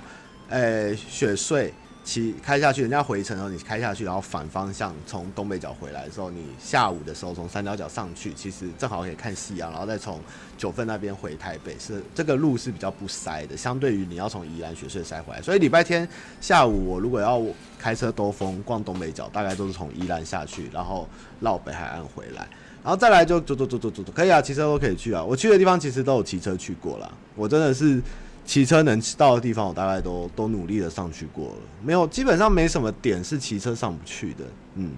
[0.49, 1.69] 诶雪隧。
[2.07, 10.21] 骑开下去，人家回程的时候你开下去，然后反方向从东北角回来的时候，你下午的时候从三角角上去，其实正好可以看夕阳，然后再从
[10.57, 15.41] 九份那边回台北，是这个路是比较不塞的，相对于你要从宜兰雪隧塞回来。
[15.41, 16.07] 所以礼拜天
[16.39, 17.43] 下午我如果要
[17.77, 21.05] 开车兜风逛东北角，大概都是从宜兰下去，然后
[21.41, 22.47] 绕北海岸回来，
[22.81, 25.21] 然后再来就走走走走走走，可以啊，骑车都可以去啊。
[25.21, 28.01] 我去的地方其实都有骑车去过啦，我真的是。
[28.47, 34.45] 骑车能到的地方，我大概都都努力的上去过了，没有，基本上没什么点是骑车上不去的。
[34.75, 34.91] 嗯，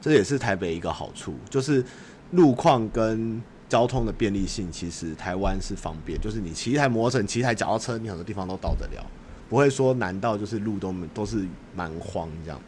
[0.00, 1.84] 这也是台北一个好处，就是
[2.30, 9.04] 路况跟交通的便利性，其实台湾是方便，就是你骑一台摩托车，骑一台脚踏车，你很多地方都到得了，
[9.48, 12.60] 不会说难到就是路都都是蛮荒这样。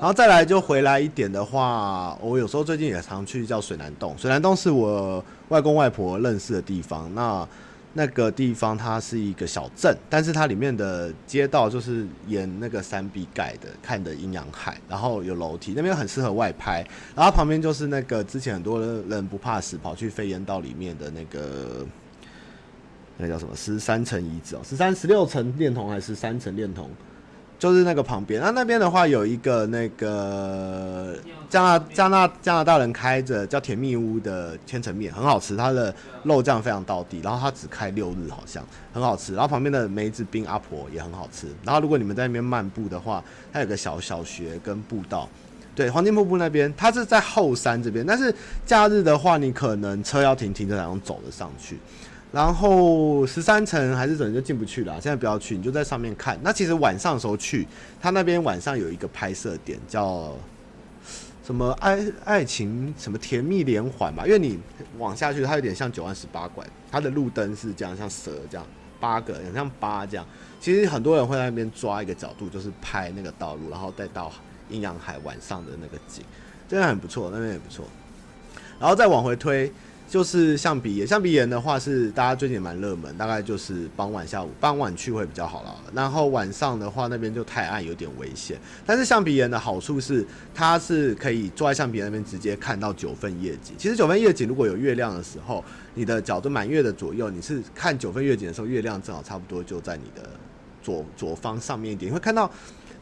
[0.00, 7.46] 后再来就回来一点的话，我有时候最近也常去叫水南洞，水南洞是我外公外婆认识的地方，那。
[7.92, 16.86] 那个地方它是一个小镇，但是它里面的街道就是沿那个山壁盖的，看的阴阳海，然后有楼梯，那边很适合外拍。
[17.16, 21.84] 然后旁边就是那个之前很多人不怕死跑去飞檐道里面的那个，
[23.16, 26.88] 那个叫什么十三层遗址哦，十三十六层恋童还是三层恋童？
[27.60, 31.14] 就是那个旁边，那那边的话有一个那个
[31.50, 39.34] 加拿加拿加拿大人开着叫甜蜜屋的千层面，很好吃，它的肉酱非常到地，然后它只开六日好像，很好吃。
[39.34, 41.48] 然后旁边的梅子冰阿婆也很好吃。
[41.62, 45.28] 然后如果你们在那边漫步的话，它有个小小学跟步道，
[45.74, 51.78] 对，黄金瀑布那边，它是在后山这边，但是假日的话，你可能车要停停车场走的上去。
[52.32, 54.92] 然后十三层还是怎么就进不去了？
[55.00, 56.38] 现在不要去，你就在上面看。
[56.42, 57.66] 那其实晚上的时候去，
[58.00, 60.32] 他那边晚上有一个拍摄点叫
[61.44, 64.24] 什么爱爱情什么甜蜜连环吧？
[64.24, 64.56] 因为你
[64.96, 68.64] 往下去，它有点像九弯十八拐，它的路灯是这样，像蛇这样
[69.00, 70.24] 八个，很像八这样。
[70.60, 74.30] 其实很多人会在那边抓一个角度，就是拍那个道路，然后再到
[74.68, 76.24] 阴阳海晚上的那个景，
[76.68, 77.84] 真的很不错，那边也不错。
[78.78, 79.72] 然后再往回推。
[80.10, 85.72] 就是象鼻岩，象鼻岩的话是大家最近蛮热门，大概就是傍晚下午傍晚去会比较好了。
[85.94, 88.58] 然后晚上的话那边就太暗，有点危险。
[88.84, 93.72] 但是象鼻岩的好处是，它是可以坐在象鼻岩那边直接看到九份夜景。
[93.78, 100.28] 其实九份夜景如果有月亮的时候，你的角度满月的左右，你是看九份夜景的时候，月亮正好差不多就在你的
[100.82, 102.50] 左左方上面一点，你会看到，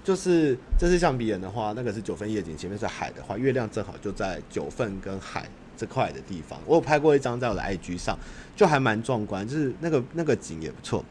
[0.05, 5.49] 就是这是象鼻岩的话，那个是九份夜景，前面是海的话，月亮正好就在九份跟海。
[5.79, 8.19] 这块的地方，我有拍过一张在我的 IG 上，
[8.57, 11.05] 就还蛮壮观，就是那个那个景也不错。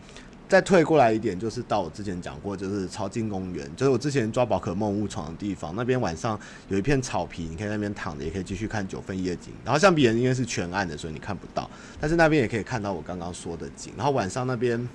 [0.50, 5.76] 再退过来一点，就是到我之前讲过，就是超境公园，就是我之前抓宝可梦误闯的地方。
[5.76, 9.54] 那边晚上有一片草皮，你可以那边躺着，也可以继续看九份夜景。
[9.66, 13.92] 然后象鼻岩因为是全暗的，所以你看不到，但是那边也可以看到我刚刚说的景。
[13.98, 14.88] 然后晚上那边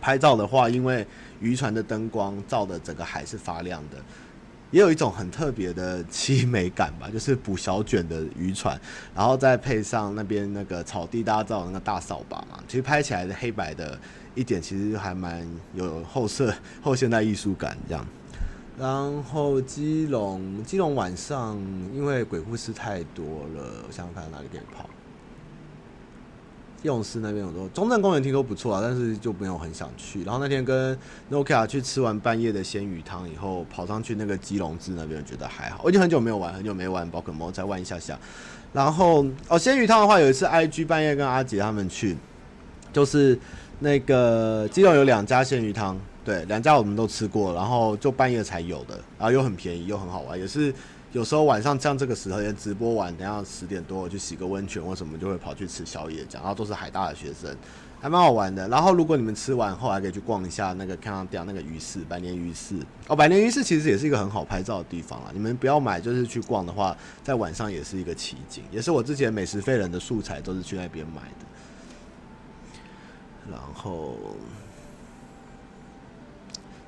[0.00, 1.04] 拍照的话，因为
[1.40, 3.96] 渔船的灯光照的整个海是发亮的。
[4.74, 8.76] 也有一种很特别的凄美感吧， 就是捕小卷的渔船，
[9.14, 13.96] 然后再配上那边那个草地，大家知道那个大扫把嘛，其实拍起来的黑白的
[14.34, 18.04] 一点，其实还蛮有后设 后现代艺术感这样。
[18.76, 21.56] 然后基隆，基隆晚上
[21.94, 24.90] 因为鬼故事太多了，我想想看哪里可以跑。
[26.84, 30.22] 用师那边有多，中正公园听说不错啊，但是就没有很想去。
[30.22, 30.96] 然后那天跟
[31.30, 35.80] Nokia 去吃完半夜的鲜鱼汤以后，跑上去那个基隆寺那边，觉得还好。
[35.82, 38.18] 我已经很久没有玩，很久没玩宝可梦，再玩一下下。
[38.72, 42.16] 然后哦，鲜鱼汤的话，有一次 IG 半夜跟阿杰他们去，
[42.92, 43.38] 就是
[43.80, 50.74] 那个基隆有两家鲜鱼汤，对，两家我们都吃过，然后就半夜才有的，然后又很便宜又很好玩，也是。
[51.14, 56.52] 有时候晚上像这个时候，也直播完，等下十点多我去洗个温泉或什么，就会跑去吃宵夜，讲到。
[56.52, 57.56] 都是海大的学生，
[58.00, 58.66] 还蛮好玩的。
[58.66, 62.74] 然后如果你们吃完后，还可以去逛一下那个看到掉那个鱼市，百年鱼市
[63.06, 65.30] 哦，百年鱼市其实也是一个很好拍照的地方啦。
[65.32, 71.46] 你们不要买，就是去逛的话，在晚上也是一个奇景，也是我之前美食废人的素材都是去那边买的。
[73.52, 74.16] 然后。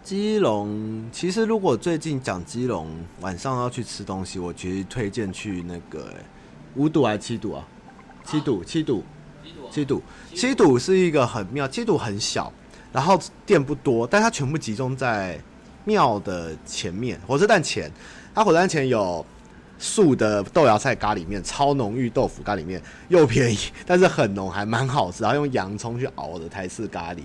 [0.06, 2.88] 基隆其实，如果最近讲基隆
[3.20, 6.24] 晚上要去吃东西，我其实推荐去那个、欸、
[6.76, 7.66] 五堵还是七堵啊？
[8.24, 9.02] 七堵，七堵，
[9.68, 10.00] 七堵，
[10.32, 12.52] 七堵是一个很妙，七堵很小，
[12.92, 15.40] 然后店不多，但它全部集中在
[15.84, 17.90] 庙的前面，火车站前。
[18.32, 19.26] 它火车站前有
[19.76, 25.24] 素的豆芽菜咖喱面，超浓郁豆腐咖喱面，又便宜，但是很浓，还蛮好吃。
[25.24, 27.22] 然后用洋葱去熬的台式咖喱。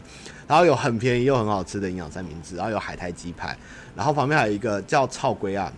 [0.52, 3.58] 然后有很便宜又很好吃的营养三明治，然后有海苔鸡排，
[3.96, 5.72] 然后旁边还有一个叫臭龟啊，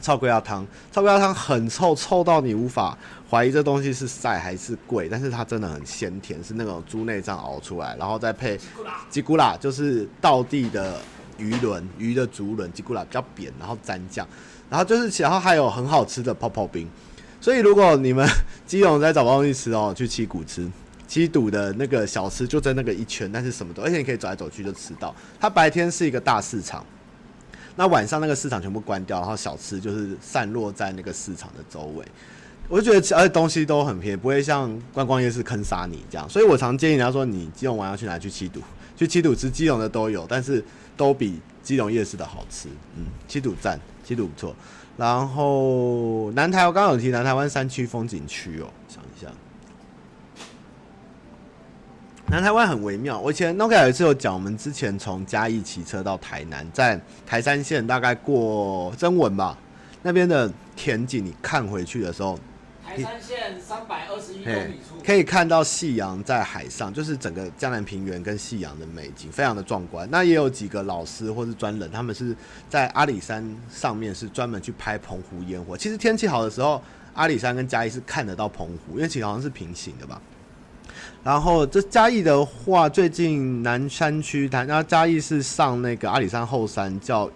[0.00, 2.96] 臭龟啊汤，臭龟啊汤很臭，臭到你无法
[3.30, 8.58] 怀疑这东西是晒还是贵，但是它真的很鲜甜，是那种猪内脏熬出来，然后再配
[9.10, 10.98] 吉古拉，就是道地的
[11.36, 14.26] 鱼轮，鱼的竹轮，吉古拉比较扁，然后沾酱，
[14.70, 16.88] 然后就是然后还有很好吃的泡泡冰，
[17.38, 18.26] 所以如果你们
[18.66, 20.66] 基隆在找东西吃哦，去七股吃。
[21.10, 25.12] 七堵的那个小吃就在那个一圈，但是什么都，而且你可以走来走去就吃到。
[25.40, 26.86] 它白天是一个大市场，
[27.74, 32.06] 那晚上那个市场全部关掉，然后小吃就是散落在那个市场的周围。
[32.68, 36.30] 我就觉得，而且东西都很便宜，不会像观光夜市坑杀你这样。
[36.30, 38.62] 所以我常建议人家说，你基隆玩要去哪去七堵，
[38.96, 40.64] 去七堵吃基隆的都有，但是
[40.96, 42.68] 都比基隆夜市的好吃。
[42.96, 44.54] 嗯，七堵赞，七堵不错。
[44.96, 49.26] 然后南台，我刚刚有提南台湾山区风景区哦，想一下。
[52.30, 59.58] 南台湾很微妙，我以前 Nokia 有一次有讲，我们之前从嘉义骑车到台南，在台山线大概过曾文吧，
[60.00, 62.38] 那边的田景，你看回去的时候，
[62.86, 70.08] 台山线三百二十一公里处，可以看到夕阳在海上，就是整个江南平原跟夕阳的美景，非常的壮观。
[70.08, 72.32] 那也有几个老师或是专人，他们是
[72.68, 75.76] 在阿里山上面是专门去拍澎湖烟火。
[75.76, 76.80] 其实天气好的时候，
[77.14, 80.22] 阿里山跟嘉义是看得到澎湖，因为其实好像是平行的吧。
[81.22, 87.30] 然后这嘉义的话，最近南山区，然后嘉义是上那个阿里山后山叫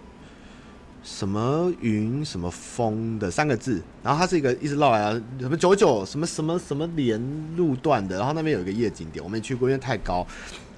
[1.03, 7.21] 什么云什么峰的三个字，然后它是一个一直绕来啊，什么九九什么什么什么连
[7.57, 10.27] 路段的，然后那边有一个夜景点，我没去过，因为太高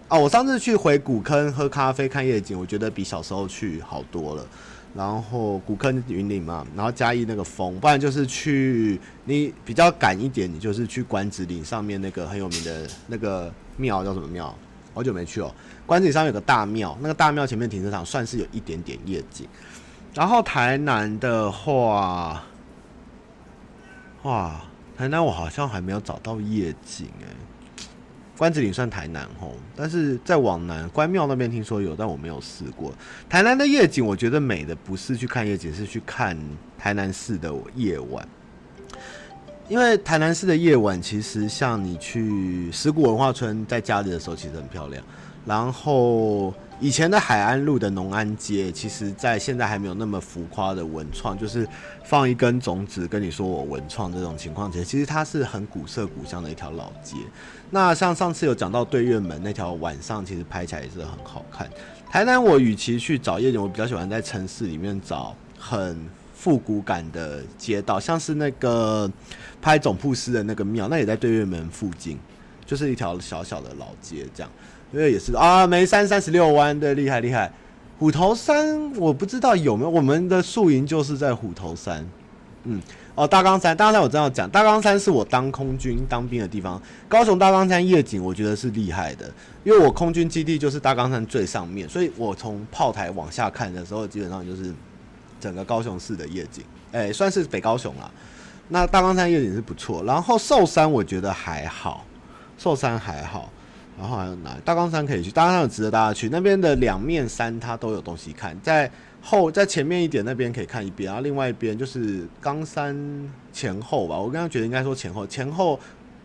[0.08, 0.18] 啊。
[0.18, 4.44] 我上次去回古坑喝咖啡看夜景，我觉得比小时候去好多了。
[4.96, 14.52] 然后古坑云岭嘛，然后嘉义那个峰，不然就是去你比较赶一点，你就是去关子岭上面那个很有名的那个庙叫什么庙？
[14.94, 15.54] 好久没去哦。
[15.84, 19.46] 关子岭上面有个大庙，那个大庙前面停车场算是有一点点夜景。
[20.14, 22.42] 然后台南的话，
[24.22, 24.62] 哇，
[24.96, 27.26] 台南我好像还没有找到夜景哎。
[28.36, 32.92] 关子岭算台南吼，但是再往南关庙那边听说有，但我没有试过。
[33.28, 36.36] 台南的夜景，我觉得美的不是去看夜景，是去看
[36.78, 38.28] 台南市的夜晚。
[39.68, 45.02] 因为台南市的夜晚，其实像你去石鼓文化村在家里的时候，其实很漂亮。
[45.44, 46.52] 然后。
[46.78, 51.66] 以前的海安路的农安街，其实，在现在还没有那么浮夸的文创，就是
[52.04, 57.16] 放一根种子跟你说我文创这种情况下，其实它是很古色古香的一条老街。
[57.70, 61.68] 那像上次有讲到对月门那条晚上，其实拍起来也是很好看。
[62.10, 65.98] 台南我与其去找夜景，我比较喜欢在城市里面找很
[66.34, 69.10] 复古感的街道，像是那个
[69.60, 72.18] 拍总铺师的那个庙，那也在对月门附近，
[72.64, 74.50] 就是一条小小的老街这样。
[74.92, 77.52] 因为也是啊，眉山三十六弯，对，厉害厉害。
[77.98, 82.06] 虎头山我不知道有没有，我们的宿营就是在虎头山。
[82.64, 82.80] 嗯，
[83.16, 86.80] 哦，大冈山，大冈山我真要讲，大冈山是我当空军当兵的地方。
[87.08, 89.26] 高雄大冈山夜景我觉得是厉害的，
[89.64, 94.72] 因为我空军基地就是大冈山最上面，所以我从炮台往下看的时候，基本上就是
[95.40, 96.62] 整个高雄市的夜景，
[96.92, 98.10] 哎，算是北高雄啦。
[98.68, 102.04] 那大冈山夜景是不错，然后寿山我觉得还好，
[102.58, 103.50] 寿山还好。
[103.98, 104.54] 然后还有哪？
[104.62, 106.28] 大冈山可以去，大冈山有值得大家去。
[106.28, 108.90] 那边的两面山它都有东西看，在
[109.26, 112.96] 后在前面一点那边可以看一边，然后另外一边就是冈山
[113.52, 114.16] 前后吧。
[114.16, 115.78] 我刚刚觉得应该说前后，前后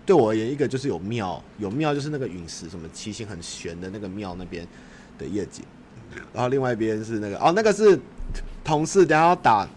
[0.06, 4.68] 对我而言，一个就是有庙，有庙就是那个陨石什么七星很悬的那个庙那边
[5.18, 5.66] 的夜景，
[6.34, 8.00] 然后另外一边是那个哦，那个是
[8.64, 9.68] 同事等下要打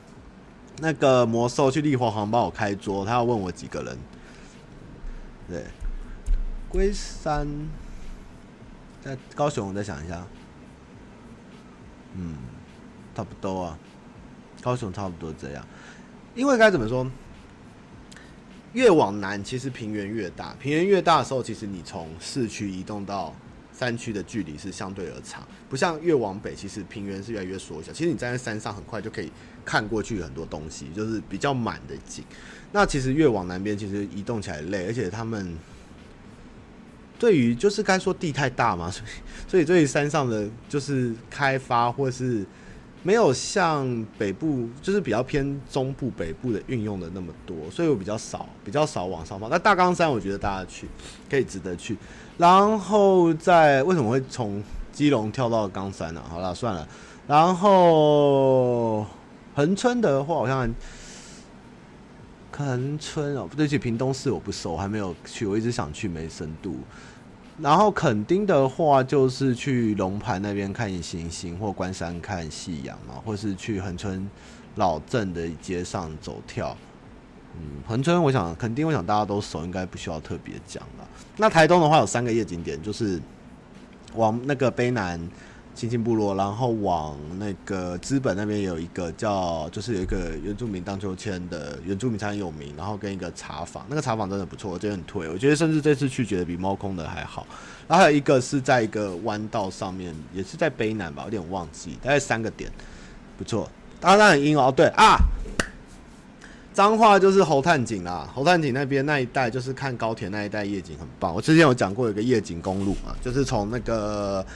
[0.81, 3.99] 那个魔兽去立华行帮我开桌，他要问我几个人，
[5.49, 5.65] 对，
[6.69, 7.49] 龟山。
[9.05, 10.27] 在高雄，我再想一下，
[12.15, 12.37] 嗯，
[13.15, 13.79] 差不多啊，
[14.61, 15.67] 高雄差不多这样，
[16.35, 17.09] 因为该怎么说，
[18.73, 23.35] 越往南其实平原越大，平原越大的时候，其实你从市区移动到
[23.73, 27.93] 山区的距离是相对而长，不像越往北，其实平原是越来越缩小。
[27.93, 29.31] 其实你站在山上，很快就可以
[29.65, 32.25] 看过去很多东西，就是比较满的景。
[32.73, 35.57] 那其实越往南边，其实移动起来累，而且他们。
[37.17, 39.11] 对于就是该说地太大嘛，所以
[39.49, 42.45] 所以对于山上的就是开发或是
[43.05, 49.49] 没有像北部就是比较偏中部北部的运用的那么多，所以我比较少比较少往上跑。
[49.49, 50.89] 那大冈山我觉得大家去
[51.31, 51.97] 可以值得去，
[52.37, 56.21] 然后在为什么会从基隆跳到冈山呢？
[56.29, 56.89] 好了算了，
[57.29, 59.07] 然后
[59.55, 60.69] 恒春的话好像。
[62.57, 66.77] 恒春哦，不对，去屏东市我不熟，我还没有去，我一直想去，没深度。
[67.59, 74.29] 然后垦丁的话，就是去龙盘那边看星星，或关山看夕阳嘛，或是去恒春
[74.77, 76.77] 老镇的街上走跳。
[77.55, 81.09] 嗯，恒春我想，肯定我想大家都熟，应该不需要特别讲了。
[81.37, 83.21] 那台东的话有三个夜景点，就是
[84.15, 85.21] 往那个卑南。
[85.75, 95.29] 新兴部落，然后往那个资本那边有一个叫，就是有一个原住民荡秋千的原住民餐有名，然后跟一个茶坊，那个茶坊真的不错，我觉得很推。
[95.29, 97.45] 我觉得甚至这次去觉得比猫空的还好。
[97.89, 102.71] 然后还有一个是在一个弯道上面，也是在卑南吧，有点忘记，大概三个点，
[103.37, 103.69] 不错。
[104.01, 105.19] 当然很阴哦，对啊，
[106.73, 111.35] 彰化就是猴探井啦，猴探井那边那一带就是看高铁那一带夜景很棒。
[111.35, 114.47] 我之前有讲过有一个夜景公路嘛，就是从那个。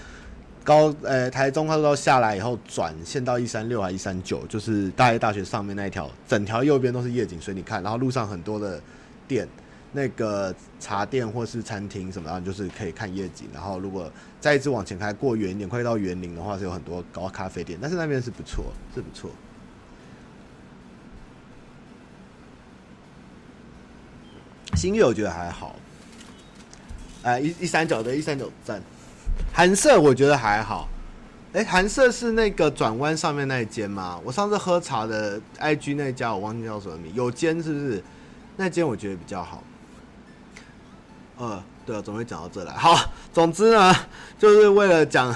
[0.69, 8.79] 高呃，台中快速道下来以后转线到一三六还一三九，就是大业大学上面那一条，整条右边都是夜景，所以你看，然后路上很多的
[9.27, 9.49] 店，
[9.93, 13.49] 那个茶店或是餐厅什么，然后就是可以看夜景。
[13.51, 14.13] 然后如果
[14.43, 19.31] 再一直往前开过远一点，快到园林的话，是有很多高咖啡店，但是那边是不错，是不错。
[24.77, 25.77] 新月我觉得还好，
[27.23, 28.83] 哎，一一三九的一三九站。
[29.53, 30.89] 寒舍我觉得还好，
[31.53, 34.21] 哎、欸，寒舍是那个转弯上面那一间吗？
[34.25, 38.03] 我上次喝茶的 IG 那家我忘记叫什么名，有间是不是？
[38.57, 39.63] 那间我觉得比较好。
[41.39, 42.73] 呃，对啊，总会讲到这来。
[42.73, 43.95] 好，总之呢，
[44.39, 45.35] 就是为了讲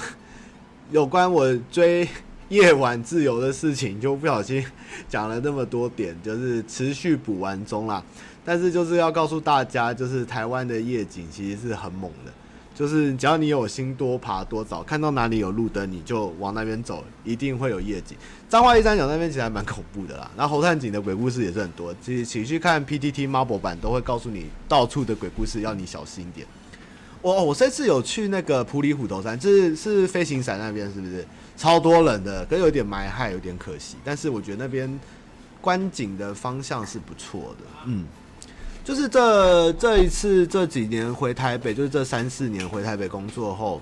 [0.91, 2.07] 有关我追
[2.49, 4.65] 夜晚自由的事情，就不小心
[5.09, 8.03] 讲了那么多点，就是持续补完中啦。
[8.45, 12.31] 但是就是要告诉大家，就是台湾的夜景其实是很猛的。
[12.73, 18.17] 就是只要你有心多爬多找，看到哪里有路灯，你就往那边走，一定会有夜景。
[18.49, 21.93] 彰化一三角那边其实还蛮恐怖的啦，然后猴探井的鬼故事也是很多。
[22.01, 26.47] 其实请去看 PTT Marble 版，都会告诉你到处的鬼故事，要你小心一点。
[27.21, 32.43] 我我这次有去那个埔里虎头山，就是是飞行伞那边，是不是超多人的？
[32.45, 33.95] 可是有点埋害，有点可惜。
[34.03, 34.99] 但是我觉得那边
[35.61, 38.05] 观景的方向是不错的，嗯。
[38.83, 43.81] 就是这这一次这几年回台北，就是这三四年回台北工作后，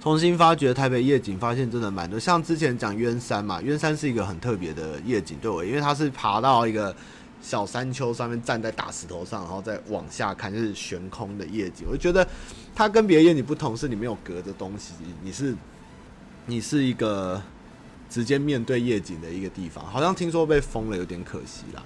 [0.00, 2.18] 重新发掘台北夜景，发现真的蛮多。
[2.18, 6.96] 像之前讲鸢山嘛，鸢山是一个很特别的夜景，对我，因为它是爬到一个
[7.42, 11.86] 小山丘上面，站在大石头上，然后再往下看，就是悬空的夜景。
[11.86, 12.26] 我就觉得
[12.74, 15.54] 它跟别的夜景不同，是你没有隔着东西，你是
[16.46, 17.40] 你是一个
[18.08, 19.84] 直接面对夜景的一个地方。
[19.84, 21.82] 好像听说被封了，有点可惜啦。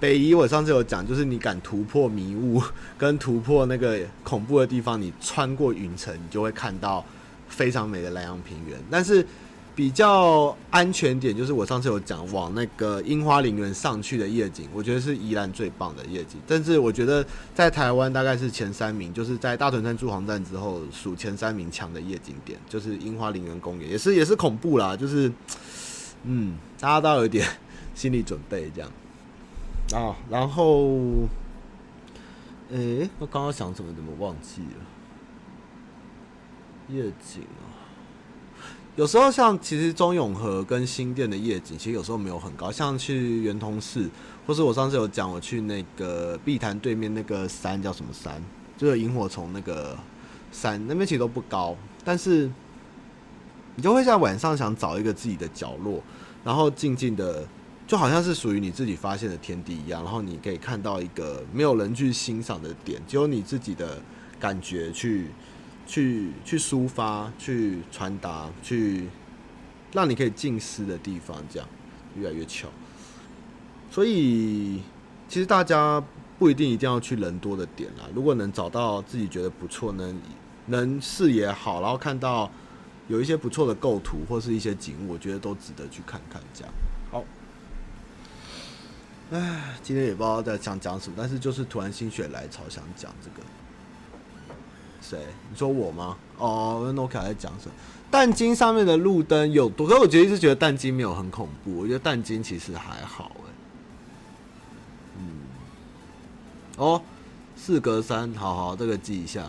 [0.00, 2.62] 北宜，我上次有讲，就是你敢突破迷雾
[2.96, 7.04] 跟突破那个恐怖的地方，你穿过云层，你就会看到
[7.48, 8.78] 非常美的莱阳平原。
[8.90, 9.26] 但是
[9.74, 16.40] 比较安全点，就是我上次有讲往那个樱花陵园上去的夜景，我觉得是宜兰最棒的夜景。
[16.46, 17.24] 但是我觉得
[17.54, 25.30] 在台湾大概是前三名，就是在大屯山驻航站之后数前三名强的夜景点，就是樱花陵园公园，也是也是恐怖啦，就是
[26.24, 27.46] 嗯，大家都有点
[27.94, 28.90] 心理准备这样。
[29.94, 30.86] 啊，然后，
[32.70, 34.84] 诶、我刚刚想什么，怎么忘记了？
[36.90, 37.64] 夜景啊，
[38.96, 42.70] 有时候像其实中永和跟新店的夜景，其实有时候没有很高。
[42.70, 44.10] 像去圆通寺，
[44.46, 48.42] 或是我上次有讲，我去那个碧潭对面那个山叫什么山，
[48.76, 49.96] 就是萤火虫那个
[50.52, 51.74] 山，那边其实都不高，
[52.04, 52.50] 但是
[53.74, 56.02] 你就会在晚上想找一个自己的角落，
[56.44, 57.48] 然后静静的。
[57.88, 63.98] 就好像是属于你自己发现的天地一样，然后你可以看到一个没有人去欣赏的点，只有你自己的
[64.38, 65.28] 感觉去
[65.86, 69.08] 去去抒发、去传达、去
[69.94, 71.66] 让你可以静思的地方，这样
[72.14, 72.68] 越来越巧。
[73.90, 74.82] 所以
[75.26, 76.04] 其实大家
[76.38, 80.20] 不一定一定要去人多的点啦，如果能找到自己觉得不错，能
[80.66, 82.50] 能视野好，然后看到
[83.08, 86.38] 有一些不错的构图或是一些景物，我觉得都值得去看看。
[86.52, 86.74] 这样。
[89.30, 93.46] 唉，今天也不知道在想讲什么，但是就是突然心血来潮想讲这个。
[95.02, 95.18] 谁？
[95.50, 96.16] 你说我吗？
[96.38, 97.74] 哦，那我看在讲什么？
[98.10, 99.86] 但金上面的路灯有多？
[99.86, 103.50] 可是我觉得一直觉得蛋金没有很恐怖，我觉得蛋金其实还好哎。
[105.18, 105.24] 嗯。
[106.78, 107.02] 哦，
[107.54, 109.44] 四格三，好好，这个记一下。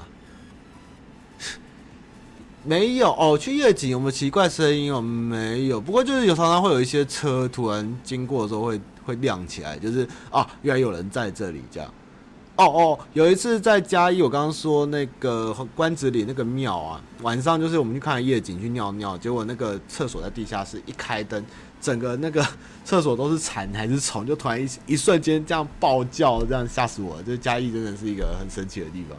[2.64, 5.02] 没有哦，去夜景有没有奇怪声音哦？
[5.02, 8.80] 没有，不过就是有常常会有一些车突然经过的时候会。
[9.06, 11.92] 会亮起来，就是啊，原来有人在这里这样。
[12.58, 21.44] 哦哦，有一次在嘉义，我刚刚说那个关子里那个庙啊，晚上就是我们去看夜景去尿尿，结果那个厕所在地下室，一开灯，
[21.82, 22.46] 整个那个
[22.86, 27.24] 厕所都是蝉还是虫，就突然一一瞬间这样爆叫，这样吓死我了。
[27.24, 29.18] 就嘉义真的是一个很神奇的地方，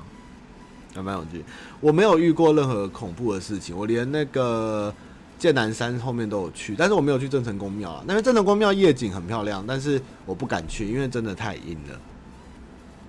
[0.95, 1.45] 还蛮有趣。
[1.81, 4.93] 我没有遇过任何恐怖的事情，我连那个。
[5.41, 8.05] 剑南山后面都有去，但是我没有去郑成功庙啊。
[8.07, 11.99] 那边郑成功庙夜景很漂亮，但是我不敢去，因为真的太阴了。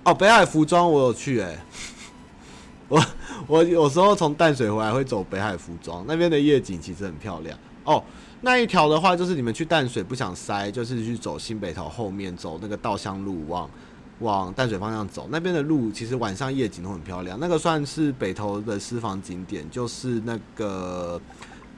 [0.04, 1.58] 哦，北海服装我有去诶、
[2.88, 3.04] 我
[3.46, 7.58] 我有时候从淡水回来会走北海服装，那边的夜景其实很漂亮。
[7.84, 8.02] 哦，
[8.40, 13.68] 那一条的话就是你们去淡水不想塞，就是去走新北头后面走那个稻香路往
[14.22, 17.38] 往淡水方向走，那边的路其实晚上夜景都很漂亮。
[17.38, 21.20] 那个算是北投的私房景点，就是那个。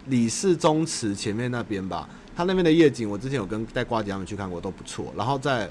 [0.09, 5.11] 李氏宗祠前面那边吧，它那边的夜景，我之前有跟带瓜姐他们去看过，都不错。
[5.17, 5.67] 然后在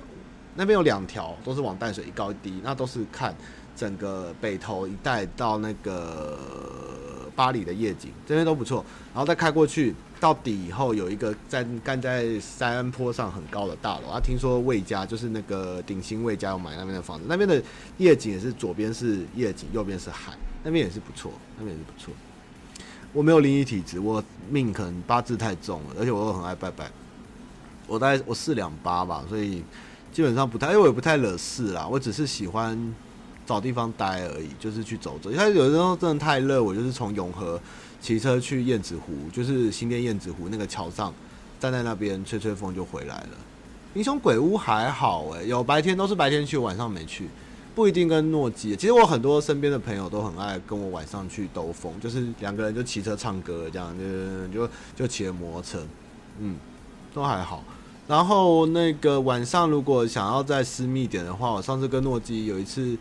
[0.55, 3.31] 那边有两条，都是往淡水一高一低，那都是看
[3.75, 6.37] 整个北投一带到那个
[7.35, 8.85] 巴黎的夜景，这边都不错。
[9.13, 17.61] 然后再开过去到底以后，有一个在干在山坡上很高的大楼，啊，听说魏家就是那个鼎新魏家要买那边的房子，那边的
[17.97, 22.13] 夜景也是左边是夜景，右边是海，那边也是不错，那边也是不错。
[23.11, 26.89] 我没有灵异体质，我命可能八字太重了，而且我又很爱拜拜。
[27.85, 29.63] 我大概我四两八吧，所以
[30.11, 31.85] 基本上不太，因为我也不太惹事啦。
[31.85, 32.95] 我只是喜欢
[33.45, 35.31] 找地方待而已，就是去走走。
[35.31, 37.59] 因为有的时候真的太热，我就是从永和
[38.01, 41.13] 骑车去燕子湖，就是新店燕子湖那个桥上，
[41.59, 43.29] 站在那边吹吹风就回来了。
[43.93, 47.29] 英雄鬼屋还好诶、有白天都是白天去，晚上没去。
[47.75, 48.75] 不一定跟诺基。
[48.75, 55.83] 其实我很多身边的朋友都很爱跟我晚上去兜风，就是两个人就骑车唱歌这样，就就就骑着摩托车，
[56.37, 56.55] 嗯，
[57.13, 57.63] 都还好。
[58.07, 62.95] 然后那个晚上如果想要再私密点的话，我上次跟诺基有一次，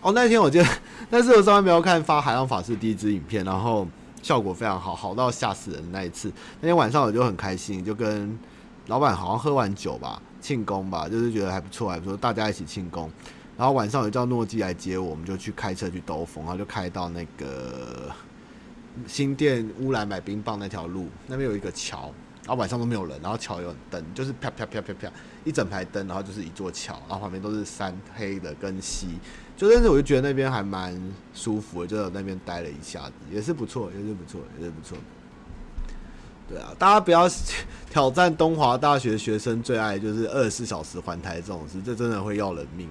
[0.00, 0.66] 哦，那天我记得，
[1.10, 3.86] 那是我上班没有看发海浪法师第一支影片，然后
[4.22, 6.32] 效果非常好，好到吓死人那一次。
[6.60, 8.38] 那天晚上我就很开心，就跟
[8.86, 10.22] 老板好像喝完酒吧。
[10.40, 13.10] 庆功吧，就是觉得还不错，还不错，大家一起庆功。
[13.56, 18.08] 然后晚上有叫诺基来接我，我们就去开车去兜风，然后就开到那个
[19.04, 22.12] 新店乌来买冰棒那条路，那边有一个桥，
[22.46, 25.10] 然后晚上都没有人，然后桥有灯，就是啪啪啪啪啪
[25.42, 29.18] 一整排灯，然后就是一座桥，然后旁边都是山，黑的跟溪，
[29.58, 30.96] 就但是我就觉得那边还蛮
[31.34, 34.96] 舒服的，就在那边待了一下子，也是不错，也是不错，也是不错。
[36.48, 37.28] 对啊，大家不要
[37.90, 42.88] 挑战东华大学学生最爱就是二十四小时环台这种事，这真的会要人命。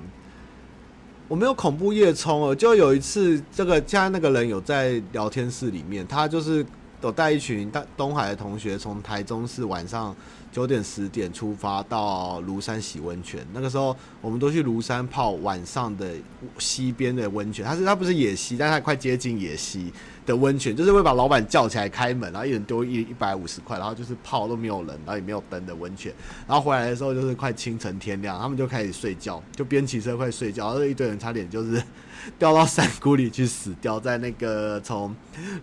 [1.30, 6.66] 我没有恐怖夜冲哦，就有一次，这个现在那个人有在聊天室里面，他就是
[7.02, 10.14] 有带一群大东海的同学从台中市晚上
[10.52, 13.46] 九点十点出发到庐山洗温泉。
[13.54, 16.12] 那个时候，我们都去庐山泡晚上的
[16.58, 19.92] 溪边的温泉，它是它不是野溪，但它快接近野溪。
[20.26, 26.14] 的温泉就是会把老板叫起来开门，然后一人丢一一百五十块，然后就是泡都没有人，然后也没有灯的温泉。
[26.46, 31.82] 然后回来的时候就是快清晨天亮，他们就开始睡觉，就边骑车快睡觉，然后一堆人差点就是
[32.38, 35.16] 掉到山谷里去死掉在那个从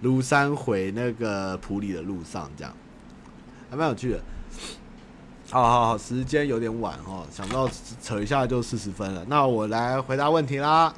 [0.02, 2.74] 庐山回那个普里的路上，这样
[3.68, 4.20] 还蛮有趣的。
[5.54, 7.70] 好好好，时间有点晚哦，想到
[8.02, 10.92] 扯一下就四十分了，那我来回答问题啦。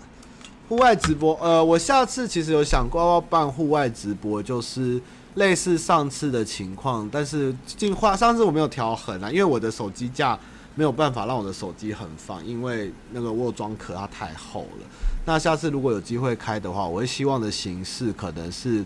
[0.66, 4.98] 户外直播，呃，我下次其实有想过要办户外直播，就是
[5.34, 10.38] 类似上次的情况，但是进化上次我没有调横啊，因为我的手机架
[10.74, 14.86] 没有办法让我的手机很放，因为那个握装壳它太厚了。
[15.26, 18.82] 那下次如果有机会开的话，我会希望的形式可能是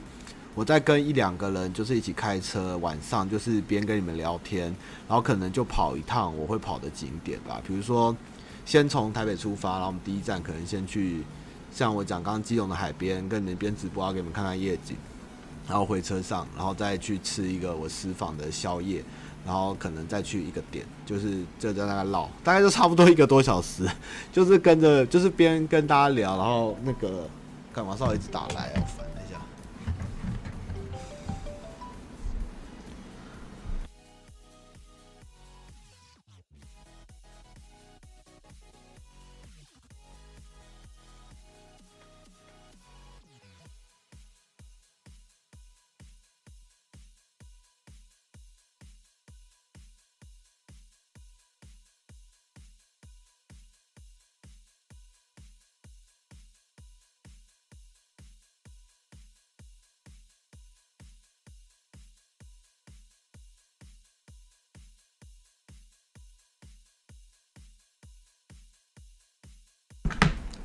[0.61, 4.65] 我再跟一两个人，就是一起开车，晚上就是边跟你们聊天，
[5.09, 8.15] 然后可能就跑一趟我会跑的景点吧，比如说
[8.67, 11.23] 先从台北出发，然后我们第一站可能先去。
[11.73, 14.95] 像我讲刚刚基隆的海边，跟你们边直播，要给你们看看夜景，
[15.67, 19.03] 然后回车上，然后再去吃一个我私房的宵夜，
[19.47, 23.89] 然后可能再去一个点，就是就在那个绕，大概就差不多一个多小时，
[24.31, 27.27] 就是跟着，就是边跟大家聊，然后那个
[27.73, 27.97] 干嘛？
[27.97, 29.41] 稍微一直打来啊，烦了一下。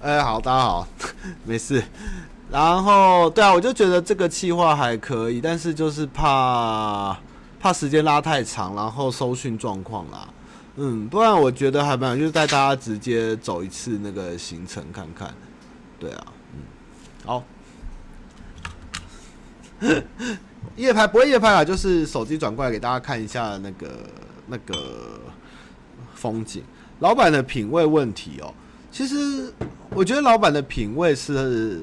[0.05, 0.87] 哎，好，大家好，
[1.45, 1.83] 没事。
[2.51, 7.17] 然后，对啊，我就觉得这个企划还可以，但是就是怕
[7.59, 10.27] 怕时间拉太长，然后收讯状况啦。
[10.75, 15.33] 嗯，不然我觉得还蛮，就是带大家直接走一次那个行程看看。
[15.99, 16.61] 对啊，嗯，
[17.25, 17.43] 好。
[20.75, 23.89] 夜拍不会夜拍啊，就是手机转过来给大家看一下那个
[24.45, 25.19] 那个
[26.13, 26.63] 风景。
[26.99, 28.53] 老板的品味问题哦，
[28.95, 29.53] 其实。
[29.91, 31.81] 我觉得老板的品味是，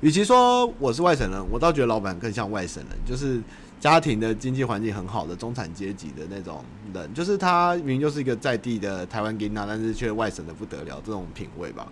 [0.00, 3.40] 与其说我是外省人，我倒觉得老板更像外省人，就是
[3.78, 11.86] 家庭的经济环境很好的中产阶级的那种人，就是他明明就是一个在地的台湾 Gina，，但是却外省的不得了，这种品味吧。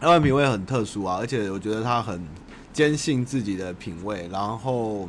[0.00, 2.20] 老板品味很特殊啊，而且我觉得他很
[2.72, 5.08] 坚信自己的品味，然后，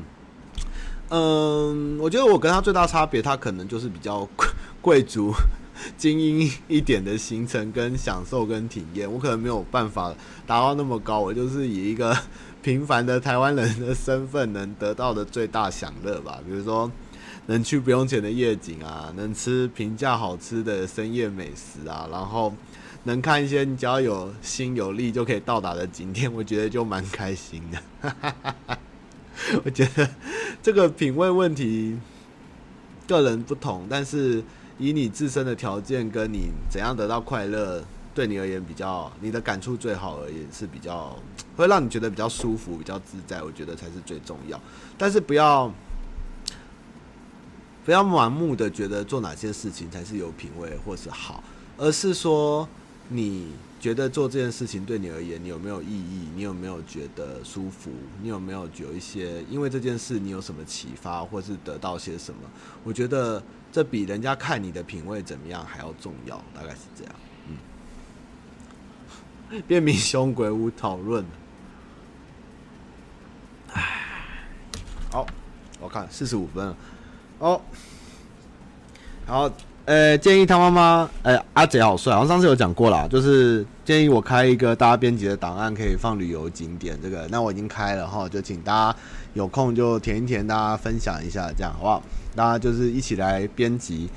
[1.10, 4.30] 嗯，我觉得我跟他最大差别，他可能就是比较
[4.80, 5.34] 贵 族。
[5.98, 10.14] 精英一点的行程跟享受跟体验，我可能没有办法
[10.46, 11.20] 达到那么高。
[11.20, 12.18] 我就是以一个
[12.62, 16.40] 平凡的台湾人的身份，能得到的最大享乐吧。
[16.46, 16.92] 比如说，
[17.46, 22.54] 能去不用钱的夜景啊，能吃平价好吃的深夜美食啊，然后
[23.04, 28.16] 能看一些你只要有心有力就可以到达的景点，我觉得就蛮开心的。
[29.64, 30.10] 我觉得
[30.62, 31.98] 这个品味问题，
[33.08, 34.44] 个人不同，但是。
[34.80, 37.84] 以你自身的条件跟你怎样得到快乐，
[38.16, 41.16] 对你而言比较，你的感触最好而言是比较
[41.56, 44.60] 会让你觉得比较舒服、比较自在，我觉得才是最重要。
[44.98, 45.72] 但是不要
[47.84, 51.44] 不要盲目的觉得做哪些事情才是有品味或是好，
[51.78, 52.68] 而是说
[53.12, 53.48] 你
[53.80, 56.28] 觉得做这件事情对你而言，你有没有意义？
[56.36, 57.90] 你有没有觉得舒服？
[58.22, 62.42] 你有没有有一些因为这件事你有什么启发，或是得到些什么？
[62.84, 63.42] 我觉得
[63.72, 67.16] 这比人家看你的品味怎么样还要重要，大概是这样。
[69.50, 71.26] 嗯， 变名凶鬼屋讨论。
[73.74, 74.06] 唉，
[75.12, 75.26] 好，
[75.80, 76.78] 我看四十五分了。
[77.40, 77.60] 哦，
[79.26, 79.52] 好。
[79.90, 86.96] 呃，建议他妈妈，呃，阿杰好帅，好像上次有讲过啦，就是建议我开一个大家编辑的档案，可以放旅游景点。
[87.02, 88.96] 这个，那我已经开了哈，就请大家
[89.34, 92.04] 有空就填一填，大家分享一下，这样好不好？
[92.36, 94.08] 大家就是一起来编辑。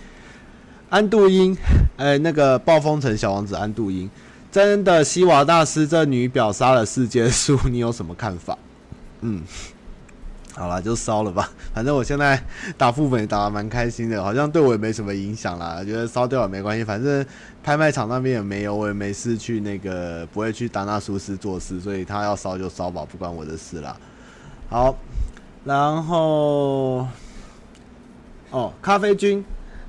[0.90, 1.56] 安度因，
[1.96, 4.10] 呃，那个暴风城小王子安度因，
[4.50, 8.58] 真的西瓦大师这女婊杀了世界树，你有什么看法？
[9.22, 9.40] 嗯。
[10.54, 11.48] 好了，就烧了吧。
[11.72, 12.38] 反正我现在
[12.76, 15.82] 打副本也打得蛮开心的，好像对我也没什么影响啦。
[15.82, 17.24] 觉得烧掉也没关系，反正
[17.64, 23.96] 拍卖场那边也没有，我也没事去那个，不会去达纳苏斯做事，所以他要烧就烧吧，不关我的事啦。
[24.68, 24.94] 好，
[25.64, 27.06] 然后
[28.50, 29.42] 哦，咖啡君，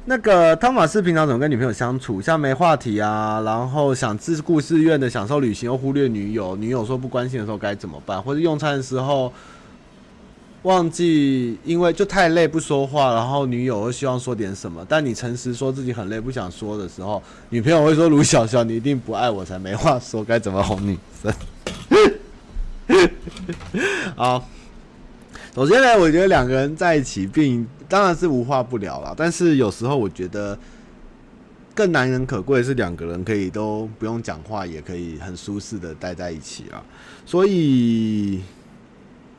[0.05, 2.21] 那个汤马斯平常怎么跟女朋友相处？
[2.21, 8.23] 像没话题啊，然后想自顾自愿的享受旅行，又忽略女友，女友说不关心的时候该怎么办？
[8.23, 9.29] 或者用餐的时候？
[10.63, 21.33] 忘记，因为就太累不说话，然后女友会希望说点什么，但你诚实说自己很累不想说的时候，女朋友会说卢小小你一定不爱我才没话说，该怎么哄女生？
[24.15, 24.47] 好，
[25.53, 30.57] 首先呢，我觉得两个人在一起并当然是无话不聊了，但是有时候我觉得
[31.75, 36.81] 更难能可贵是两个人可以都不用讲话，也可以很舒适的待在一起啊，
[37.25, 38.39] 所以。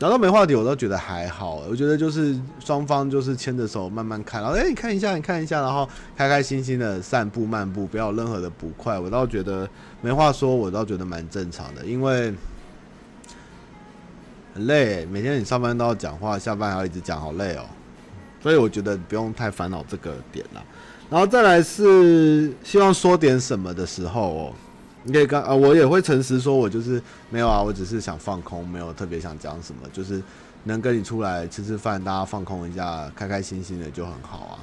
[0.05, 1.63] 聊到没话题，我都觉得还好。
[1.67, 8.99] 我觉得就是双方就是牵着手慢慢看，然后哎，你看一下，你看一下，然后开开心心的散步漫步，不要有任何的不快。
[8.99, 9.67] 我倒觉得
[10.03, 12.35] 没话说，我倒觉得蛮正常的，因为
[14.53, 17.65] 很累，每天你上班都要讲话，下班还要一直讲，好累哦。
[18.43, 20.63] 所以我觉得不用太烦恼这个点了。
[21.09, 24.53] 然后再来是希望说点什么的时候哦。
[25.05, 30.23] 你可以刚啊，我也会诚实说，我就是没有啊，我只是想放空，没有特别想讲什么，就是
[30.65, 34.59] 能跟你出来吃吃饭，大家放空一下，开开心心的就很好啊，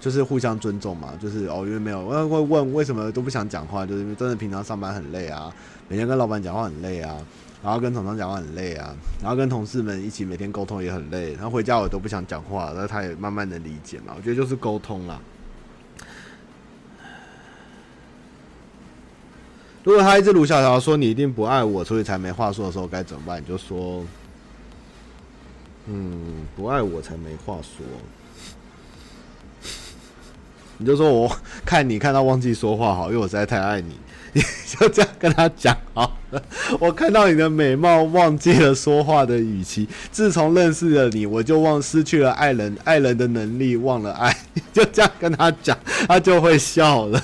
[0.00, 5.52] 就是互相尊重嘛，就是哦，因为没有，我会问为什么都不想讲话，就是因为真的平常上班很累啊，
[5.88, 7.14] 每天跟老板讲话很累啊，
[7.62, 15.20] 然后跟厂商讲话很累啊，然后跟同事们一起每天沟通也很累，然后回家我都不想讲话，然后他也慢慢的理解嘛，我觉得就是沟通啦。
[19.86, 23.40] 如果他一直卢小小说你一定不爱我，所以才没话说的时候该怎么办？
[23.40, 24.04] 你就说，
[25.86, 27.86] 嗯，不爱我才没话说。
[30.78, 31.30] 你就说我
[31.64, 33.96] 看你看到忘记说话好，因为我实在太爱你，
[34.32, 36.42] 你就这样跟他讲好了。
[36.80, 39.88] 我看到你的美貌，忘记了说话的语气。
[40.10, 44.36] 自从认识了你，我就忘失去了爱人爱人的能力，忘了爱。
[44.52, 45.78] 你就这样跟他讲，
[46.08, 47.22] 他就会笑了。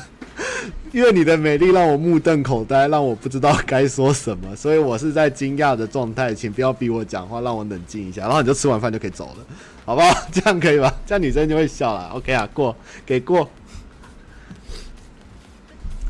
[0.92, 9.46] 因为你的美丽让我目瞪口呆，让我不知道该说什么，所以我是在惊讶的状态，请不要逼我讲话，让我冷静一下，然后你就吃完饭就可以走了，
[9.86, 10.14] 好不好？
[10.30, 10.94] 这样可以吧？
[11.06, 12.10] 这样女生就会笑了。
[12.14, 12.76] OK 啊，过，
[13.06, 13.48] 给过。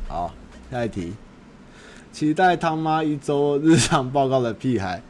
[0.08, 0.34] 好，
[0.70, 1.12] 下一题。
[2.12, 5.00] 期待汤妈一周日常报告的屁孩，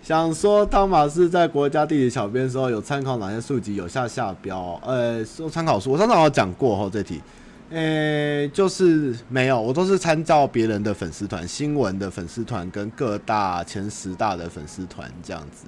[0.00, 4.80] 想说汤马士在国家地理小编时候有参考哪些书籍有下下标？
[4.86, 7.20] 呃，说参考书，我上次好像讲过哈这题。
[7.70, 15.66] 诶、就是没有，我都是参照别人的粉丝团、新闻的粉丝团跟各大前十大的粉丝团这样子。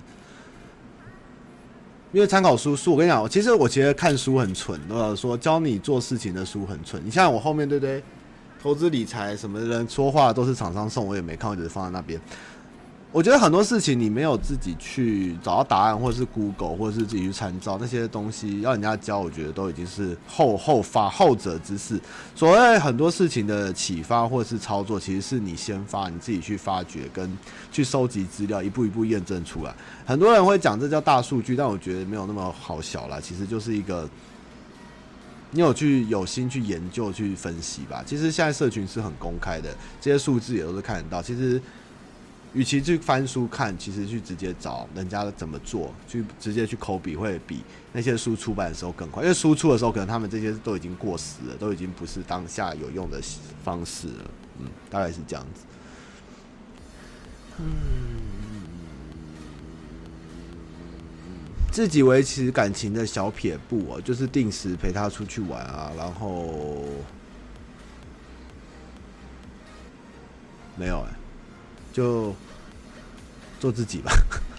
[2.12, 7.00] 因为参考书书，我跟你讲，其实我觉得看书很蠢，或者说教你做事情的书很蠢。
[7.04, 8.02] 你像我后面对不对？
[8.62, 12.20] 投资理财什么的人说话都是厂商送，我也没看，我只是放在那边。
[13.12, 22.00] 我觉得很多事情你没有自己去找到答案，或者是 Google，或者是自己去参照那些东西，要人家教，我觉得都已经是后后发后者之事。
[22.36, 27.36] 所谓很多事情的启发或者是操作，其实是你先发，你自己去发掘跟
[27.72, 29.74] 去收集资料，一步一步验证出来。
[30.06, 33.18] 很多人会讲这叫大数据，但我觉得没有那么好小啦。
[33.20, 34.08] 其实就是一个
[35.50, 38.04] 你有去有心去研究去分析吧。
[38.06, 41.20] 其实现在社群是很公开的，这些数字也都是看得到。
[41.20, 41.60] 其实。
[42.52, 49.22] 与其去翻书看，其实去直接找人家怎么做，去直接去抠笔，会比那些书出版的时候更快。
[49.22, 53.20] 因为书出的时候，可能他们这些都已经过时了，都已经不是当下有用的
[53.62, 54.30] 方式了。
[54.58, 55.62] 嗯，大概是这样子。
[57.58, 57.66] 嗯，
[61.70, 66.84] 自己维持感情的小撇步啊，就是定时陪他出去玩啊，然后。
[70.76, 71.12] 没有哎、
[71.92, 72.34] 就
[73.58, 74.12] 做自己吧。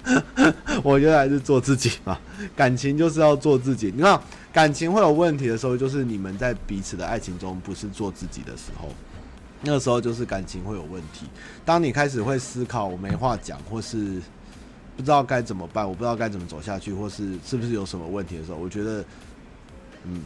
[0.84, 2.20] 我觉得还是做自己吧。
[2.56, 3.94] 感情就是要做自己。
[3.96, 4.20] 你看，
[4.52, 8.90] 感情会有问题的时候，就是你们在彼此的爱情中不是做自己的时候，
[9.62, 11.28] 那个时候就是感情会有问题。
[11.64, 14.20] 当你开始会思考我没话讲，或是
[14.98, 19.06] 不知道该怎么办，我不知道该怎么走下去，或是是不是有什么问题的时候，我觉得，
[20.06, 20.24] 嗯，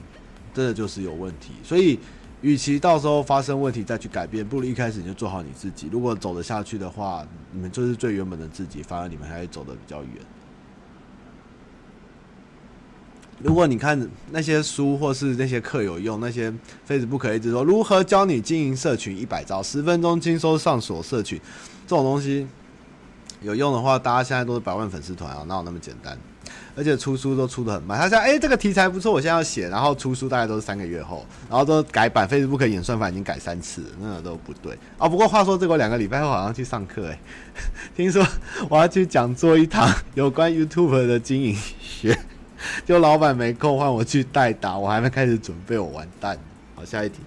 [0.53, 1.53] 真的就是有问题。
[1.63, 1.99] 所以。
[2.41, 5.87] 与其到时候发生问题再去改变，不如一开始你就做好你自己。
[5.91, 10.11] 如果走得下去的话，你们就是最原本的自己，反而你们还会走得比较远。
[13.39, 16.53] 如果你看那些书或是那些课有用，那些
[16.87, 21.39] Facebook 一直说如何教你经营社群一百招，十分钟轻松上锁社群，
[21.85, 22.47] 这种东西
[23.45, 26.17] 有用的话，大家现在都是百万粉丝团啊，哪有那么简单？
[26.75, 35.07] 而且出书都出得很慢，他说：“哎、欸，这个题材不错，我现在要写。”然后出书大概都是三个月后，然后都改版，Facebook 演算法已经改三次，那都不对啊。
[35.07, 37.19] 不过话说，这个两个礼拜后好像去上课，哎，
[37.95, 38.25] 听说
[38.67, 42.17] 我要去讲座一堂有关 YouTube 的经营学，
[42.85, 46.37] 就老板没空换我去代打，我还没开始准备，我完蛋。
[46.75, 47.19] 好，下一题，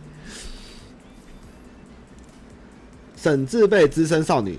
[3.16, 4.58] 沈字辈资深少女。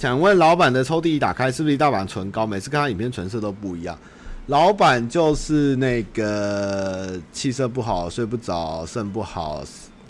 [0.00, 2.46] 想问老板的抽屉一打开，是不是一大把唇膏？
[2.46, 3.98] 每次看他影片，唇色都不一样。
[4.46, 9.62] 老板就是那个气色不好，睡不着，肾不好，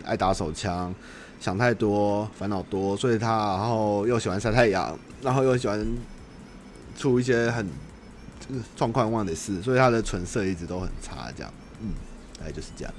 [0.05, 0.95] 爱打手枪，
[1.41, 5.85] 想太多，烦恼多，所以他然后又喜欢晒太阳，然后又喜欢
[6.97, 7.67] 出一些很
[8.77, 11.33] 状况忘的事，所以他的唇色一直都很差。
[11.37, 11.89] 这样，嗯，
[12.39, 12.95] 大概就是这样。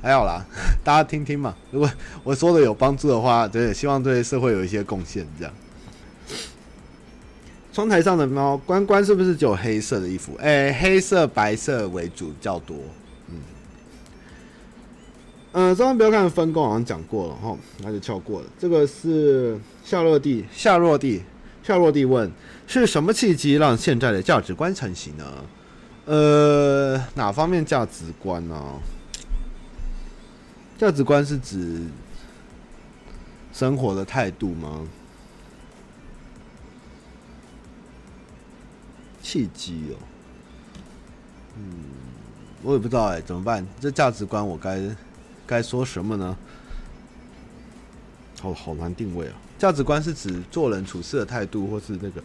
[0.00, 0.44] 还好啦，
[0.84, 1.54] 大家听听嘛。
[1.70, 1.90] 如果
[2.22, 5.26] 我说的有帮助的话，对，希望对社会有一些贡献。
[5.38, 5.52] 这样，
[7.72, 10.36] 窗台上的猫关关是不是只有黑色的衣服？
[10.38, 12.76] 哎、欸，黑色、白色为主较多。
[13.28, 13.40] 嗯，
[15.52, 18.46] 嗯、呃，千万不要看分工，好像讲过了哈，那就跳过了。
[18.58, 21.22] 这个是夏洛蒂，夏洛蒂，
[21.62, 22.30] 夏洛蒂问：
[22.66, 25.24] 是什么契机让现在的价值观成型呢？
[26.06, 28.56] 呃，哪方面价值观呢？
[30.78, 31.86] 价值观是指
[33.52, 34.86] 生活的态度吗？
[39.20, 39.98] 契机哦，
[41.56, 41.64] 嗯，
[42.62, 43.66] 我也不知道哎，怎么办？
[43.80, 44.80] 这价值观我该
[45.44, 46.36] 该说什么呢？
[48.40, 49.34] 好好难定位啊！
[49.58, 52.22] 价值观是指做人处事的态度，或是那个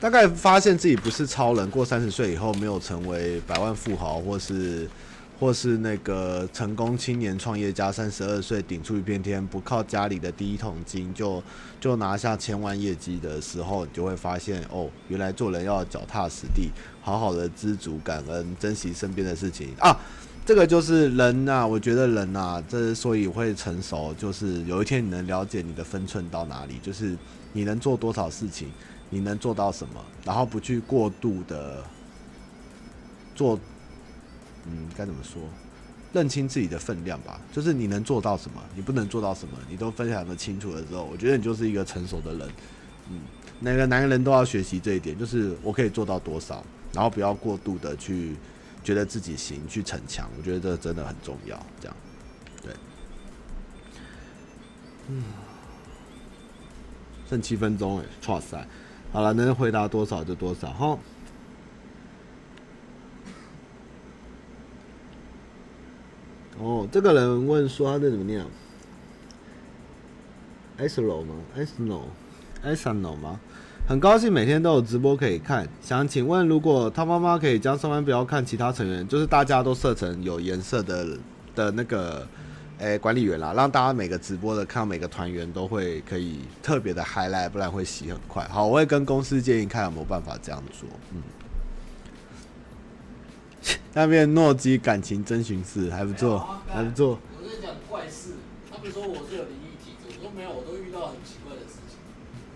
[0.00, 4.90] 大概发现自己不是超人，过三十岁以后没有成为百万富豪，或是。
[5.40, 11.42] 或是那个成功青年创业家，三十二岁顶出一片天，不靠家里的第一桶金就
[11.80, 16.70] 就拿下千万业绩的时候，你就会发现哦，原来做人要脚踏实地，
[17.02, 19.96] 好好的知足感恩，珍惜身边的事情啊。
[20.46, 27.16] 这个就是人呐、啊，我觉得人呐、啊，这所以会成熟，就是有一天你能了解你的分寸到哪里，就是
[27.52, 28.68] 你能做多少事情，
[29.10, 31.82] 你能做到什么，然后不去过度的
[33.34, 33.58] 做。
[34.66, 35.42] 嗯，该怎么说？
[36.12, 37.40] 认清自己的分量吧。
[37.52, 42.48] 就是你能做到什么，你不能做到什么，你都分享得清楚的时候，我觉得你就是一个成熟的人。
[43.10, 43.20] 嗯，
[43.60, 48.36] 每个男人都要学习这一点，就是我可以做到多少，然后不要过度的去
[48.82, 50.30] 觉得自己行，去逞强。
[50.38, 51.60] 我觉得这真的很重要。
[51.80, 51.96] 这样，
[52.62, 52.72] 对。
[55.08, 55.22] 嗯，
[57.28, 58.66] 剩七分钟诶，哇塞！
[59.12, 60.98] 好了，能回答多少就多少哈。
[66.60, 68.44] 哦，这个人问说他那怎么念
[70.78, 73.40] ？Aslo 吗？Sno，Sno 吗？
[73.86, 75.68] 很高兴每天都有直播可以看。
[75.82, 81.18] 想请问，如果他妈妈可以将上班不要看其他成员，就是大家都设成有颜色的
[81.54, 82.26] 的那个，
[82.78, 88.42] 诶、管理员啦，让大家每个直播的看到每个团员都会可以特别的 highlight，不然会洗很快。
[88.48, 90.88] 好，我会跟公司建议看有没有办法这样做。
[91.12, 91.22] 嗯。
[93.94, 97.18] 那边诺基感情征询室还不错，还不错。
[97.40, 98.34] 我在讲怪事，
[98.70, 101.96] 他们说我是有灵异体质，我说没有，我都遇到很奇怪的事情。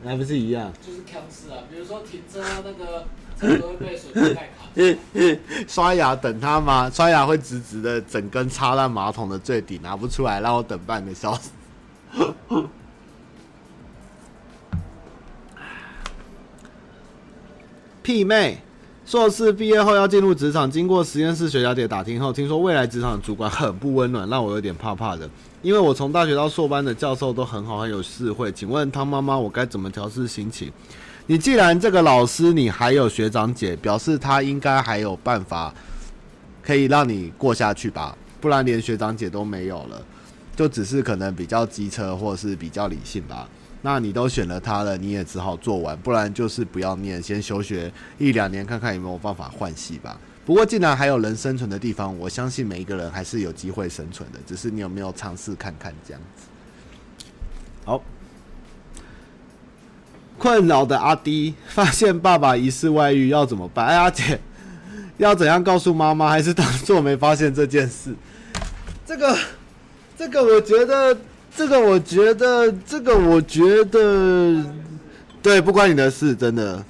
[0.05, 0.73] 还不是一样？
[0.85, 3.07] 就是锵事啊，比如说停车那个
[3.39, 4.53] 车都会被水盖卡。
[5.67, 6.91] 刷牙等他吗？
[6.91, 11.51] 刷牙会直直的整根插在马桶的最底，拿不出来，让我等半个小时。
[18.03, 18.59] 屁妹。
[19.09, 25.27] 硕士毕业后要进入职场，经过实验室学小姐打听后，听说未来职场的主管很不温暖，让我有点怕怕的。
[25.63, 28.53] 因为我从大学到硕班的教授都很好，很有智慧。
[28.53, 30.71] 请问汤妈妈，我该怎么调试心情？
[31.25, 35.73] 你既然这个老师，你还有学长姐，表示他应该还有办法
[36.63, 38.15] 可以让你过下去吧？
[38.43, 40.03] 不然连学长姐都没有了。
[40.55, 43.49] 就只是可能比较机车或是比较理性吧。
[43.81, 50.19] 那你都选了他了，你也只好做完，不然就是不要念，先休学一两年，看看有没有办法换系吧。
[50.45, 56.47] 不过既然还有人生存的地方，我相信每一个人还是有机会生存的，只是你有没有尝试看看这样子。
[57.85, 58.03] 好，
[60.39, 63.87] 困扰的阿迪发现爸爸疑似外遇要怎么办？
[63.87, 64.41] 哎，阿姐
[65.19, 68.15] 要怎样告诉妈妈，还是当做没发现这件事？
[69.07, 69.39] 这个，
[70.17, 71.17] 这个我觉得。
[71.59, 74.65] 这个我觉得，这个我觉得，
[75.43, 76.85] 对，不关你的事，真的。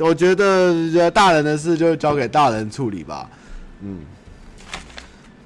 [0.00, 3.30] 我觉得，大人的事就交给大人处理吧。
[3.80, 4.00] 嗯，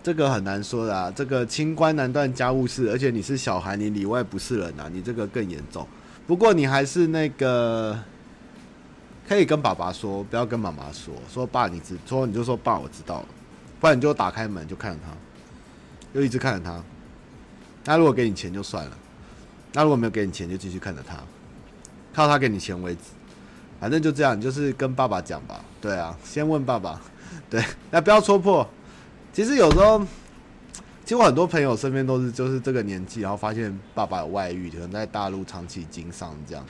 [0.03, 1.13] 这个很难说的啊。
[1.15, 5.87] 这个清官难断家务事，而且你是小孩，你里外不是人啊，你这个更严重。
[6.27, 7.97] 不过你还是那个，
[9.29, 11.15] 可以跟爸爸说，不要跟妈妈说。
[11.33, 13.27] 说爸，你知，说你就说爸，我知道了。
[13.79, 15.13] 不然你就打开门就看着他，
[16.13, 16.83] 就一直看着他。
[17.87, 18.93] 那如果给你钱就算了，
[19.73, 21.17] 那如果没有给你钱就继续看着他，
[22.13, 23.01] 靠他给你钱为止，
[23.81, 25.65] 反正就这样，就是跟爸爸讲吧。
[25.81, 27.01] 对啊，先问爸爸，
[27.49, 28.69] 对，那不要戳破。
[29.33, 30.01] 其实有时候，
[31.05, 36.67] 其实我很多朋友身边都是就是这个年纪，然后发现爸爸有外遇，可能在大陆长期经商这样。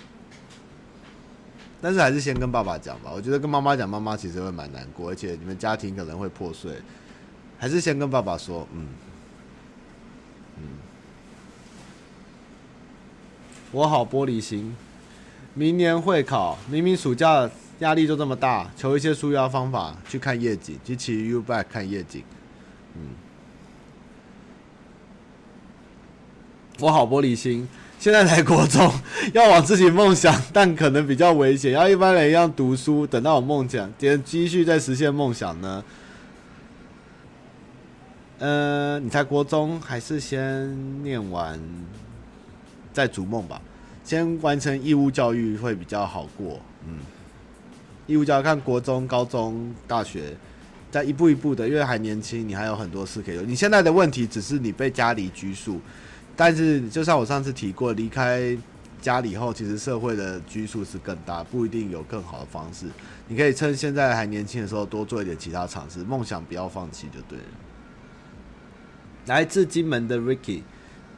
[1.81, 3.11] 但是还是先跟爸爸讲吧。
[3.15, 6.73] 我觉得跟妈妈讲，妈妈其实会蛮难过，而且你们家庭可能会破碎。
[7.57, 8.89] 还是先跟爸爸说，嗯，
[10.59, 10.63] 嗯。
[13.77, 14.75] 我好玻璃心，
[15.53, 17.51] 明年会考，明明暑假
[17.81, 22.23] 压力就这么大，求一些舒压方法，去看夜景，去骑 U-bike 看夜景。
[22.95, 23.03] 嗯，
[26.81, 27.69] 我好玻璃心，
[27.99, 28.91] 现在才国中，
[29.35, 35.85] 要往自己梦想，但可能比较危险，要一般人一样读书，等到有梦想，点积蓄再实现梦想呢？
[38.39, 41.61] 呃，你才国中，还是先念完？
[42.97, 43.61] 再逐梦吧，
[44.03, 46.59] 先完成义务教育会比较好过。
[46.89, 46.97] 嗯，
[48.07, 50.35] 义务教育看国中、高中、大学，
[50.91, 53.45] 再一步一步的，因为还年轻，你还有很多事可以做。
[53.45, 55.79] 你现在的问题只是你被家里拘束，
[56.35, 58.57] 但是就像我上次提过，离开
[59.03, 62.87] 家里后，其实社会的拘束是更大，不一定有更好的方式。
[63.29, 67.45] 你可以趁现在还年轻的时候多做一点其他尝试，梦想不要放弃就对了。
[69.27, 70.63] 来自金门的 Ricky。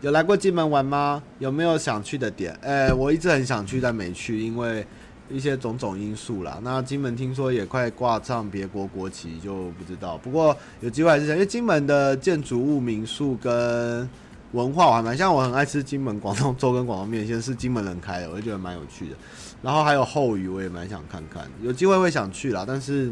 [0.01, 1.21] 有来过金门玩吗？
[1.41, 2.57] 有没有想去的点？
[2.63, 4.87] 哎、欸，我一直很想去，但没去，因为
[5.29, 6.61] 一些种种因素啦。
[6.63, 10.17] 那金门听说也快挂上别国国旗，就不知道。
[10.19, 14.09] 不过有机会还是想，因为金门的建筑物、民宿跟
[14.53, 19.17] 文化我还蛮像，我很爱吃金门广东粥跟广东面线，是金门人开的，我就觉得蛮有趣的。
[19.63, 22.65] 然后还有后屿，我也蛮想看看，有机会会想去啦。
[22.65, 23.11] 但是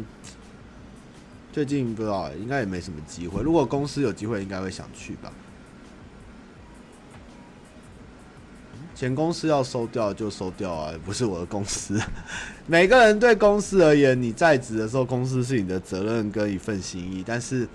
[1.51, 3.43] 最近不知道，应该也没什么机会。
[3.43, 5.29] 如果公司有机会，应该会想去吧。
[8.97, 12.01] 前公司要收掉就收掉啊，不是我的公司。
[12.65, 17.23] 每个人对公司而言，你在职的时候，公司是你的责任跟一份心意。
[17.23, 17.67] 但是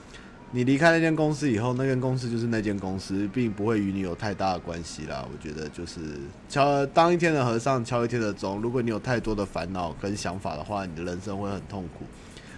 [0.51, 5.25] 你离开那间公司以后，那间公司就是那间公司，并不会与你有太大的关系啦。
[5.33, 6.01] 我觉得就是
[6.49, 8.61] 敲当一天的和尚敲一天的钟。
[8.61, 12.05] 如果你有太多的烦恼跟想法的话，你的人生会很痛苦。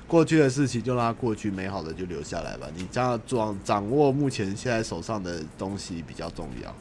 [0.09, 2.67] 过去的事情就让它过去，美好的就留下来吧。
[2.75, 6.75] 你这样掌掌握目前现在手上的东西比较重要。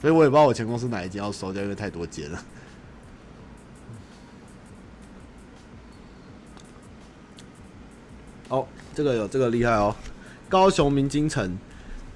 [0.00, 2.42] 所以我也不知道我前公司哪一间要收掉，因为太多间了。
[8.48, 9.94] 哦，这个有这个厉害哦！
[10.48, 11.56] 高雄明金城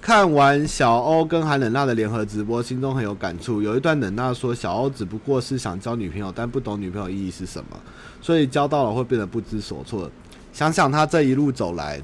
[0.00, 3.60] 看完小欧跟韩冷娜的联合直播，心中很有感触。
[3.60, 7.78] 有一段冷娜说，小欧只不过是想交女朋友，但不懂女朋友意义是什么，
[8.20, 10.10] 所以交到了会变得不知所措。
[10.52, 12.00] 想想他这一路走来。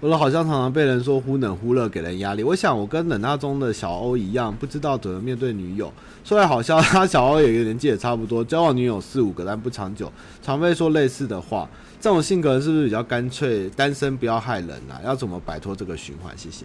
[0.00, 2.42] 我好像常常被人说忽冷忽热，给人压力。
[2.42, 5.92] 我想我跟冷大中的小欧一样，不知道怎么面对女友。
[6.24, 10.10] 说来好笑，他小欧也年纪也差不多，交往女友四五个，但不长久，
[10.42, 11.68] 常被说类似的话。
[12.00, 13.68] 这种性格是不是比较干脆？
[13.76, 14.96] 单身不要害人啊？
[15.04, 16.32] 要怎么摆脱这个循环？
[16.34, 16.64] 谢谢。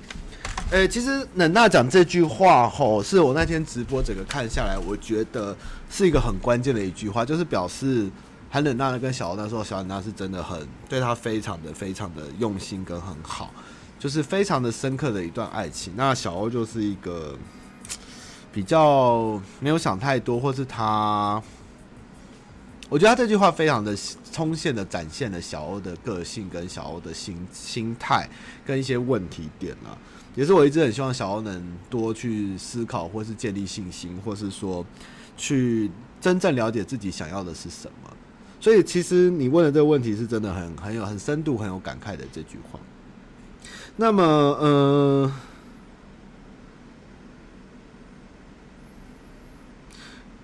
[0.72, 5.54] 诶、其实冷娜讲这句话吼，是我那天直播整个看下来，我觉得
[5.90, 8.10] 是一个很关键的一句话，就是表示。
[8.56, 13.54] 韩冷娜跟小欧那时候，小冷娜是真的很对他非常的非常的用心跟很好，
[14.00, 15.92] 就是非常的深刻的一段爱情。
[15.98, 17.38] 那小欧就是一个
[18.54, 21.44] 比较没有想太多，或是他，
[22.88, 23.94] 我觉得他这句话非常的
[24.32, 28.26] 充分的展现了小欧的个性跟小欧的心心态
[28.66, 29.98] 跟一些问题点了，
[30.34, 34.86] 也是我一直很希望小欧能多去思考，或是建立信心，或是说
[35.36, 35.92] 去
[36.22, 38.12] 真正了解自己想要的是什么。
[38.66, 42.80] 所以其实你问的这个问题是真的很很有很深度、很有感慨的这句话。
[43.96, 45.32] 那么，呃，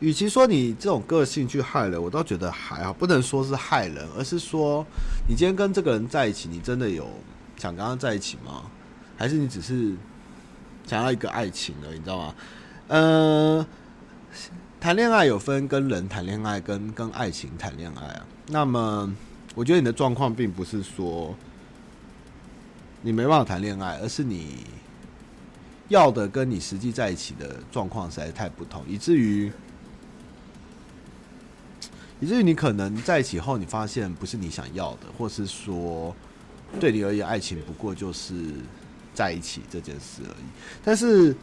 [0.02, 4.86] 与其说你这种个性去害人，我倒觉得还好，不能说是害人，而是说
[5.28, 7.10] 你今天跟这个人在一起，你真的有
[7.58, 8.66] 想跟他在一起吗？
[9.18, 9.96] 还是你只是
[10.86, 12.36] 想要一个爱情而已，你知道吗？
[12.90, 13.68] 呃。
[14.82, 18.26] 谈恋爱有分跟人谈恋爱跟跟爱情谈恋爱啊。
[18.48, 19.16] 那么，
[19.54, 21.36] 我觉得你的状况并不是说
[23.04, 24.66] 你没办法谈恋爱，而是你
[25.90, 29.52] 要的跟你实际在一起的状况实在太不同，以至于
[32.20, 36.16] 以至于你可能在一起后，你发现不是你想要的，或是说
[36.80, 38.34] 对你而言，爱情不过就是
[39.14, 40.46] 在一起这件事而已。
[40.84, 41.36] 但是。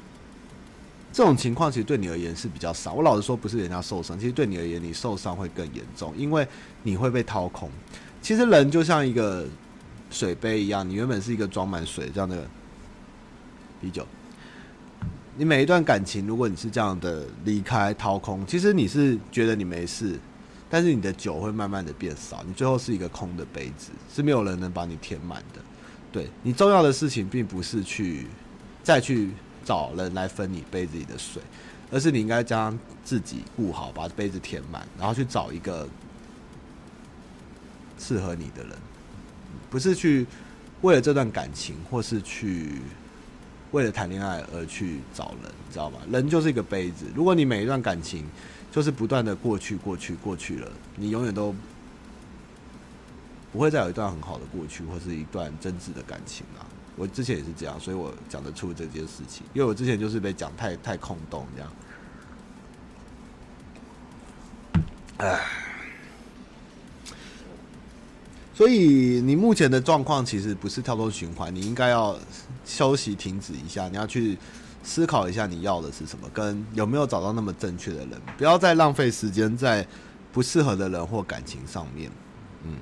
[1.11, 2.93] 这种情况其实对你而言是比较少。
[2.93, 6.47] 我老实说，不是人家受伤，其实对你而言，你受伤会更严重，因为
[6.83, 7.69] 你会被掏空。
[8.21, 9.47] 其实人就像一个
[10.11, 12.47] 水杯一样，你原本是一个装满水这样的
[13.81, 14.07] 啤酒。
[15.37, 20.19] 你每一段感情，如果你是这样的离开掏空，其实你是觉得你没事，
[20.69, 25.61] 但是你的酒会慢慢的变少，你最后是一个空的杯子，是没有人能把你填满的。
[26.13, 28.27] 对，你重要的事情，并不是去
[28.85, 29.31] 再去。
[29.69, 31.43] 找人来分你杯子里的水，
[31.91, 35.87] 而是你应该将自己顾好，把杯子填满，然后去找一个
[37.99, 38.73] 适合你的人，
[39.69, 40.27] 不是去
[40.81, 42.81] 为了这段感情，或是去
[43.73, 45.99] 为了谈恋爱而去找人，你知道吗？
[46.11, 48.25] 人就是一个杯子，如果你每一段感情
[48.73, 51.55] 就是不断的过去、过去、过去了，你永远都
[53.53, 56.65] 不会再有一段很好的过去，或是一段真挚的感情啊。
[56.99, 61.73] 我之前也是这样，所以我讲得出这件事情，因为我之前就是被讲太太空洞这样，
[65.19, 65.41] 唉，
[68.53, 72.19] 所以你目前的状况其实不是跳脱循环，你应该要
[72.65, 74.37] 休息停止一下，你要去
[74.83, 79.87] 思考一下你要的是什么，跟有没有找到那么正确的人，不要再浪费时间在
[80.33, 82.11] 不适合的人或感情上面，
[82.65, 82.75] 嗯。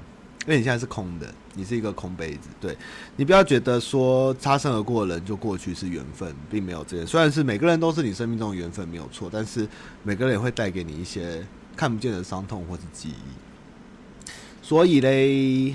[0.47, 2.77] 因为你现在是空的，你是一个空杯子，对，
[3.17, 7.05] 你不要觉得说擦身而过的人就过去是缘分，并没有这些。
[7.05, 9.69] 虽然是每个人都是你生命中的缘分没有错，但是
[10.05, 11.45] 每个人也会带给你一些
[11.77, 14.25] 看不见的伤痛或是记忆。
[14.63, 15.75] 所以嘞，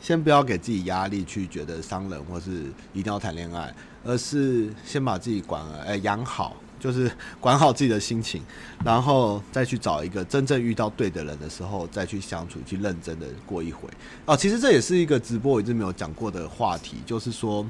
[0.00, 3.74] 先不要给自己压力去觉得伤人或是一定要谈恋爱，
[4.04, 6.56] 而是先把自己管了，哎，养好。
[6.86, 7.10] 就是
[7.40, 8.40] 管好自己的心情，
[8.84, 13.88] 然后再去找一个真正遇到对的人的时候，再去相处，去认真的过一回。
[14.24, 17.66] 哦，其实这也是一个直播我一直没有讲过的话题，就是说，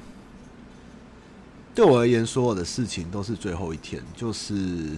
[1.75, 4.03] 对我而言，所有的事情都是最后一天。
[4.15, 4.91] 就是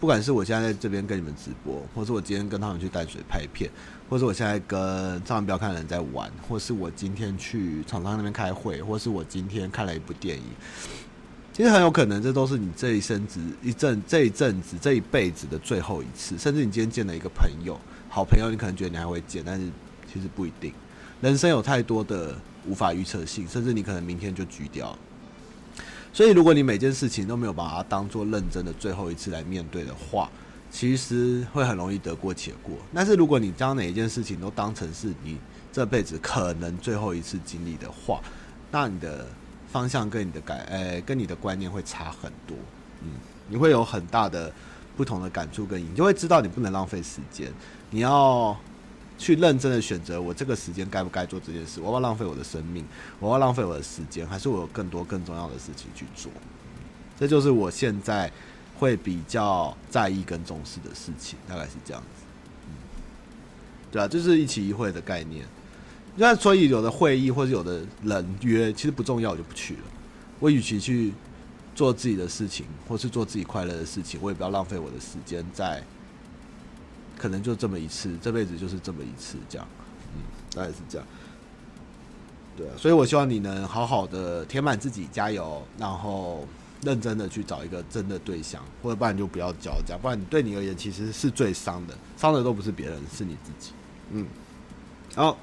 [0.00, 3.70] 不管是我现在在这边跟你们直播，或是我今天跟他们去淡水拍片，
[4.10, 10.42] 或是我现在跟千万不要看的人在玩，或是我今天去厂商那边开会，或是我今天看了一部电影。
[11.58, 16.38] 其实很有可能，这都是你这一生子一阵这一阵子这一辈子的最后一次。
[16.38, 17.76] 甚至你今天见了一个朋友，
[18.08, 19.68] 好朋友，你可能觉得你还会见，但是
[20.06, 20.72] 其实不一定。
[21.20, 24.96] 人生有太多的无法预测性，甚至你可能明天就局掉。
[26.12, 30.30] 所以，如果你每件事情都没有把它当做认真的最后一次来面对的话，
[30.70, 32.76] 其实会很容易得过且过。
[32.94, 35.36] 但是，如果你将每一件事情都当成是你
[35.72, 38.20] 这辈子可能最后一次经历的话，
[38.70, 39.26] 那你的。
[39.70, 42.56] 方向跟你的感，呃、跟你的观念会差很多，
[43.02, 43.10] 嗯，
[43.48, 44.52] 你会有很大的
[44.96, 47.52] 不同的感触，跟你就会知道你不能浪费时间，
[47.90, 48.58] 你要
[49.18, 52.84] 去认真的选择，我这个时间该不该做这件事，我要不要浪费我的生命，
[53.20, 56.32] 我要浪费我的时间，还是我有更多更重要的事情去做？
[57.18, 58.30] 这就是我现在
[58.78, 62.24] 会比较在意跟重视的事情，大概是这样子，
[62.68, 62.72] 嗯，
[63.90, 65.44] 对啊，就是一期一会的概念。
[66.20, 69.80] 那所以有的会议或者有的人约，其实不重要，我就不去了。
[70.40, 71.12] 我与其去
[71.76, 75.80] 做自己的事情，或是做自己快乐的事情，我也不要浪费我的时间在
[77.16, 79.68] 可能就这么一次，这辈子就是这么一次，这样，
[80.16, 80.22] 嗯，
[80.56, 81.06] 大概是这样。
[82.56, 86.44] 对啊，所以我希望你能好好的填满自己，加油，然后
[86.82, 93.70] 认真的去找一个真的对象，或者不然就不要交，这样，不然对你而言其实是最伤的，伤的都不是别人，是你自己。
[94.10, 94.26] 嗯，
[95.14, 95.38] 好。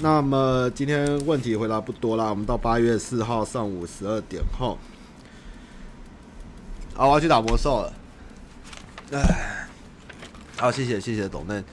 [0.00, 4.78] 那么今天问题回答不多啦，我们到八月四号上午十二点后，
[6.94, 7.92] 好，我要去打魔兽了。
[9.10, 9.66] 哎，
[10.56, 11.64] 好，谢谢谢谢董嫩，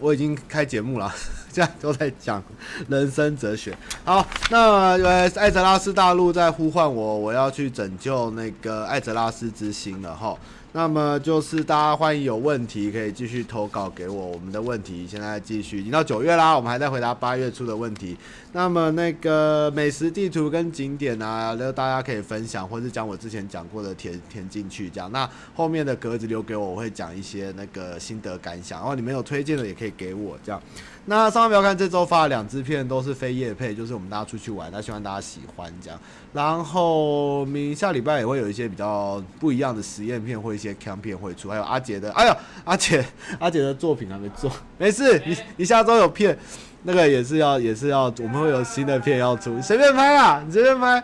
[0.00, 1.12] 我已经开节目了，
[1.52, 2.42] 现在都在讲
[2.88, 3.76] 人生哲学。
[4.04, 10.34] 好，那呃，艾泽拉斯大陆在呼唤我，我要去拯救那个艾泽拉斯之心了哈。
[10.74, 18.16] 那么就是大家欢迎有问题可以继续投稿给我，我们的问题现在继续，已经到九月啦，我们还在回答八月初的问题。
[18.52, 25.12] 那么那个美食地图跟景点啊，然后大家可以分享，或是将我之前讲过的填填进去，这样。
[25.12, 30.58] 那后面的格子留给我，我会讲一些那个心得感想，然后你们有推荐的也可以给我，这样。
[31.06, 35.98] 那上方不要看这周发了两支片，都是非夜配，就是我们大家出去玩，那希望大家喜欢这样。
[36.32, 43.04] 然后明下礼拜也会有一些比较不一样的实验片或一些 cam 片会出，还有阿杰的，哎呀，阿杰
[43.40, 44.48] 阿杰的作品还没做，
[44.78, 46.38] 没事，你你下周有片，
[46.84, 51.02] 那个也是要也是要，我们会有新的片要出，你随便拍啊，你随便拍。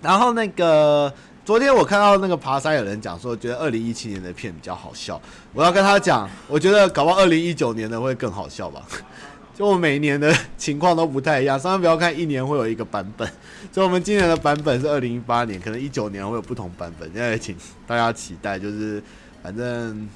[0.00, 1.12] 然后那个。
[1.48, 5.18] 昨天我看到那个爬山有人讲说，觉得二零一七年的片比较好笑。
[5.54, 8.82] 我要跟他讲，我觉得搞不好二零一九年的会更好笑吧。
[9.56, 13.26] 就我每一年的情况都不太一样，上面不要看一年会有一个版本。
[13.72, 17.10] 所以我们今年的版本是二零一八年，可能一九年会有不同版本。
[17.14, 17.56] 现在请
[17.86, 19.02] 大家期待，就是
[19.42, 20.06] 反正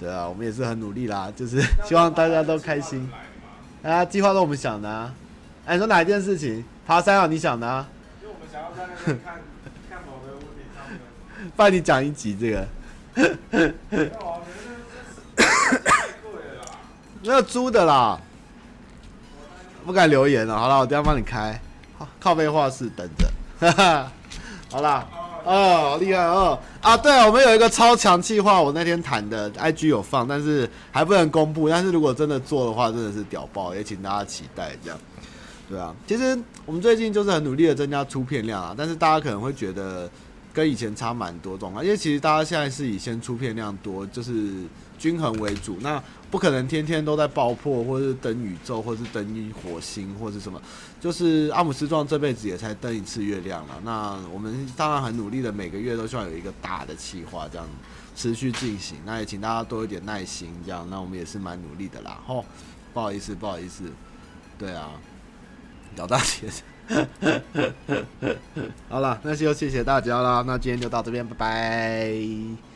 [0.00, 3.08] 对啊，我们也是很努力啦，就是希望大家都开心。
[3.80, 5.14] 大家计划都我们想的啊。
[5.66, 6.64] 哎，你说哪一件事情？
[6.84, 7.88] 爬山啊，你想的啊？
[8.20, 9.47] 就我们想要在那边看。
[11.58, 12.64] 帮你讲一集这个，
[17.20, 18.16] 没有租的啦，
[19.84, 20.56] 不敢留言了。
[20.56, 21.60] 好了，我等下帮你开，
[22.20, 23.28] 靠背画室等着。
[24.70, 25.04] 好啦，
[25.44, 26.96] 哦，厉害哦啊！
[26.96, 31.68] 对啊，我们有一个超强企划，我那天谈的，IG 有放，但是还不能公布。
[31.68, 34.98] 但是如果真的做的话，真的是屌爆，也请大家期待这样。
[35.68, 40.08] 对啊，其实我们最近就是很努力的增加出片量啊，但是大家可能会觉得。
[40.58, 44.64] 跟以前差蛮多种啊，因为其实大家现在是以先出片量多，就是
[44.98, 46.02] 均衡为主，那
[46.32, 50.60] 不可能天天都在爆破，或是登宇宙，或是登火星，或是什么。
[51.00, 53.80] 就是阿姆斯壮这辈子也才登一次月亮了。
[53.84, 57.64] 那我们当然很努力的，每个月都希望有一个大的计划，这样
[58.16, 58.98] 持续进行。
[59.06, 60.84] 那也请大家多一点耐心，这样。
[60.90, 62.18] 那我们也是蛮努力的啦。
[62.26, 62.44] 吼，
[62.92, 63.84] 不好意思，不好意思，
[64.58, 64.90] 对啊，
[65.94, 66.48] 老大姐。
[68.88, 70.42] 好了，那就谢谢大家啦。
[70.46, 72.67] 那今天就到这边，拜拜。